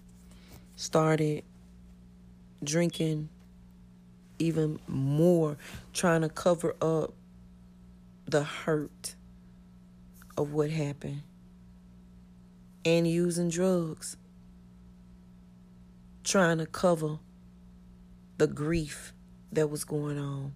started 0.75 1.43
drinking 2.63 3.29
even 4.39 4.79
more, 4.87 5.57
trying 5.93 6.21
to 6.21 6.29
cover 6.29 6.75
up 6.81 7.13
the 8.25 8.43
hurt 8.43 9.15
of 10.37 10.53
what 10.53 10.69
happened, 10.69 11.21
and 12.83 13.07
using 13.07 13.49
drugs, 13.49 14.17
trying 16.25 16.57
to 16.57 16.65
cover 16.65 17.19
the 18.37 18.47
grief 18.47 19.13
that 19.51 19.69
was 19.69 19.83
going 19.83 20.17
on. 20.17 20.53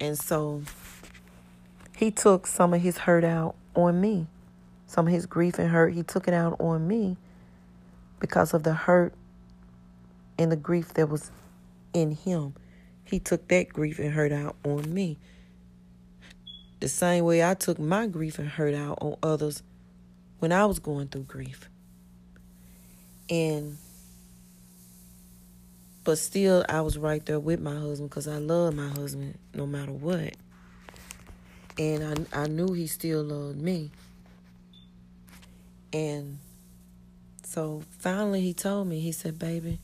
And 0.00 0.16
so 0.16 0.62
he 1.96 2.10
took 2.10 2.46
some 2.46 2.72
of 2.72 2.80
his 2.80 2.98
hurt 2.98 3.24
out 3.24 3.56
on 3.74 4.00
me. 4.00 4.28
Some 4.86 5.06
of 5.08 5.12
his 5.12 5.26
grief 5.26 5.58
and 5.58 5.68
hurt, 5.68 5.92
he 5.92 6.02
took 6.02 6.28
it 6.28 6.34
out 6.34 6.58
on 6.60 6.86
me 6.86 7.16
because 8.20 8.54
of 8.54 8.62
the 8.62 8.72
hurt 8.72 9.12
and 10.38 10.50
the 10.50 10.56
grief 10.56 10.94
that 10.94 11.08
was 11.08 11.30
in 11.92 12.12
him. 12.12 12.54
He 13.04 13.18
took 13.18 13.48
that 13.48 13.70
grief 13.70 13.98
and 13.98 14.12
hurt 14.12 14.32
out 14.32 14.56
on 14.64 14.94
me. 14.94 15.18
The 16.80 16.88
same 16.88 17.24
way 17.24 17.44
I 17.44 17.54
took 17.54 17.78
my 17.78 18.06
grief 18.06 18.38
and 18.38 18.48
hurt 18.48 18.74
out 18.74 18.98
on 19.00 19.16
others 19.22 19.62
when 20.38 20.52
I 20.52 20.64
was 20.66 20.78
going 20.78 21.08
through 21.08 21.24
grief. 21.24 21.68
And 23.30 23.76
but 26.08 26.16
still, 26.16 26.64
I 26.70 26.80
was 26.80 26.96
right 26.96 27.24
there 27.26 27.38
with 27.38 27.60
my 27.60 27.74
husband 27.74 28.08
because 28.08 28.26
I 28.26 28.38
love 28.38 28.74
my 28.74 28.88
husband 28.88 29.38
no 29.52 29.66
matter 29.66 29.92
what. 29.92 30.32
And 31.78 32.26
I, 32.32 32.44
I 32.44 32.46
knew 32.46 32.72
he 32.72 32.86
still 32.86 33.22
loved 33.22 33.60
me. 33.60 33.90
And 35.92 36.38
so 37.44 37.82
finally 37.98 38.40
he 38.40 38.54
told 38.54 38.88
me, 38.88 39.00
he 39.00 39.12
said, 39.12 39.38
Baby, 39.38 39.80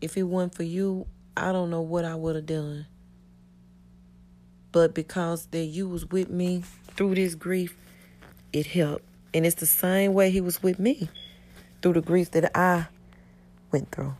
if 0.00 0.16
it 0.16 0.22
wasn't 0.22 0.54
for 0.54 0.62
you, 0.62 1.06
I 1.36 1.50
don't 1.50 1.70
know 1.70 1.80
what 1.80 2.04
I 2.04 2.14
would 2.14 2.36
have 2.36 2.46
done. 2.46 2.86
But 4.70 4.94
because 4.94 5.46
that 5.46 5.64
you 5.64 5.88
was 5.88 6.06
with 6.06 6.30
me 6.30 6.62
through 6.96 7.16
this 7.16 7.34
grief, 7.34 7.76
it 8.52 8.66
helped. 8.66 9.04
And 9.34 9.44
it's 9.44 9.56
the 9.56 9.66
same 9.66 10.14
way 10.14 10.30
he 10.30 10.40
was 10.40 10.62
with 10.62 10.78
me 10.78 11.08
through 11.82 11.94
the 11.94 12.00
grief 12.00 12.30
that 12.30 12.56
I 12.56 12.86
went 13.72 13.90
through. 13.90 14.14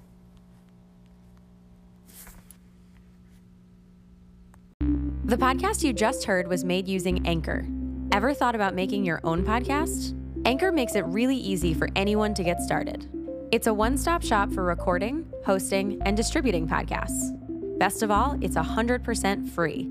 The 5.25 5.39
podcast 5.39 5.83
you 5.83 5.93
just 5.93 6.25
heard 6.25 6.49
was 6.49 6.65
made 6.65 6.87
using 6.87 7.27
Anchor. 7.27 7.65
Ever 8.13 8.35
thought 8.35 8.55
about 8.55 8.75
making 8.75 9.05
your 9.05 9.21
own 9.25 9.43
podcast? 9.43 10.15
Anchor 10.45 10.71
makes 10.71 10.95
it 10.95 11.05
really 11.07 11.37
easy 11.37 11.73
for 11.73 11.89
anyone 11.97 12.35
to 12.35 12.45
get 12.45 12.61
started. 12.61 13.09
It's 13.51 13.67
a 13.67 13.73
one 13.73 13.97
stop 13.97 14.23
shop 14.23 14.53
for 14.53 14.65
recording, 14.65 15.27
hosting, 15.47 16.03
and 16.05 16.17
distributing 16.17 16.69
podcasts. 16.69 17.31
Best 17.79 18.03
of 18.03 18.11
all, 18.11 18.37
it's 18.43 18.57
100% 18.57 19.49
free. 19.49 19.91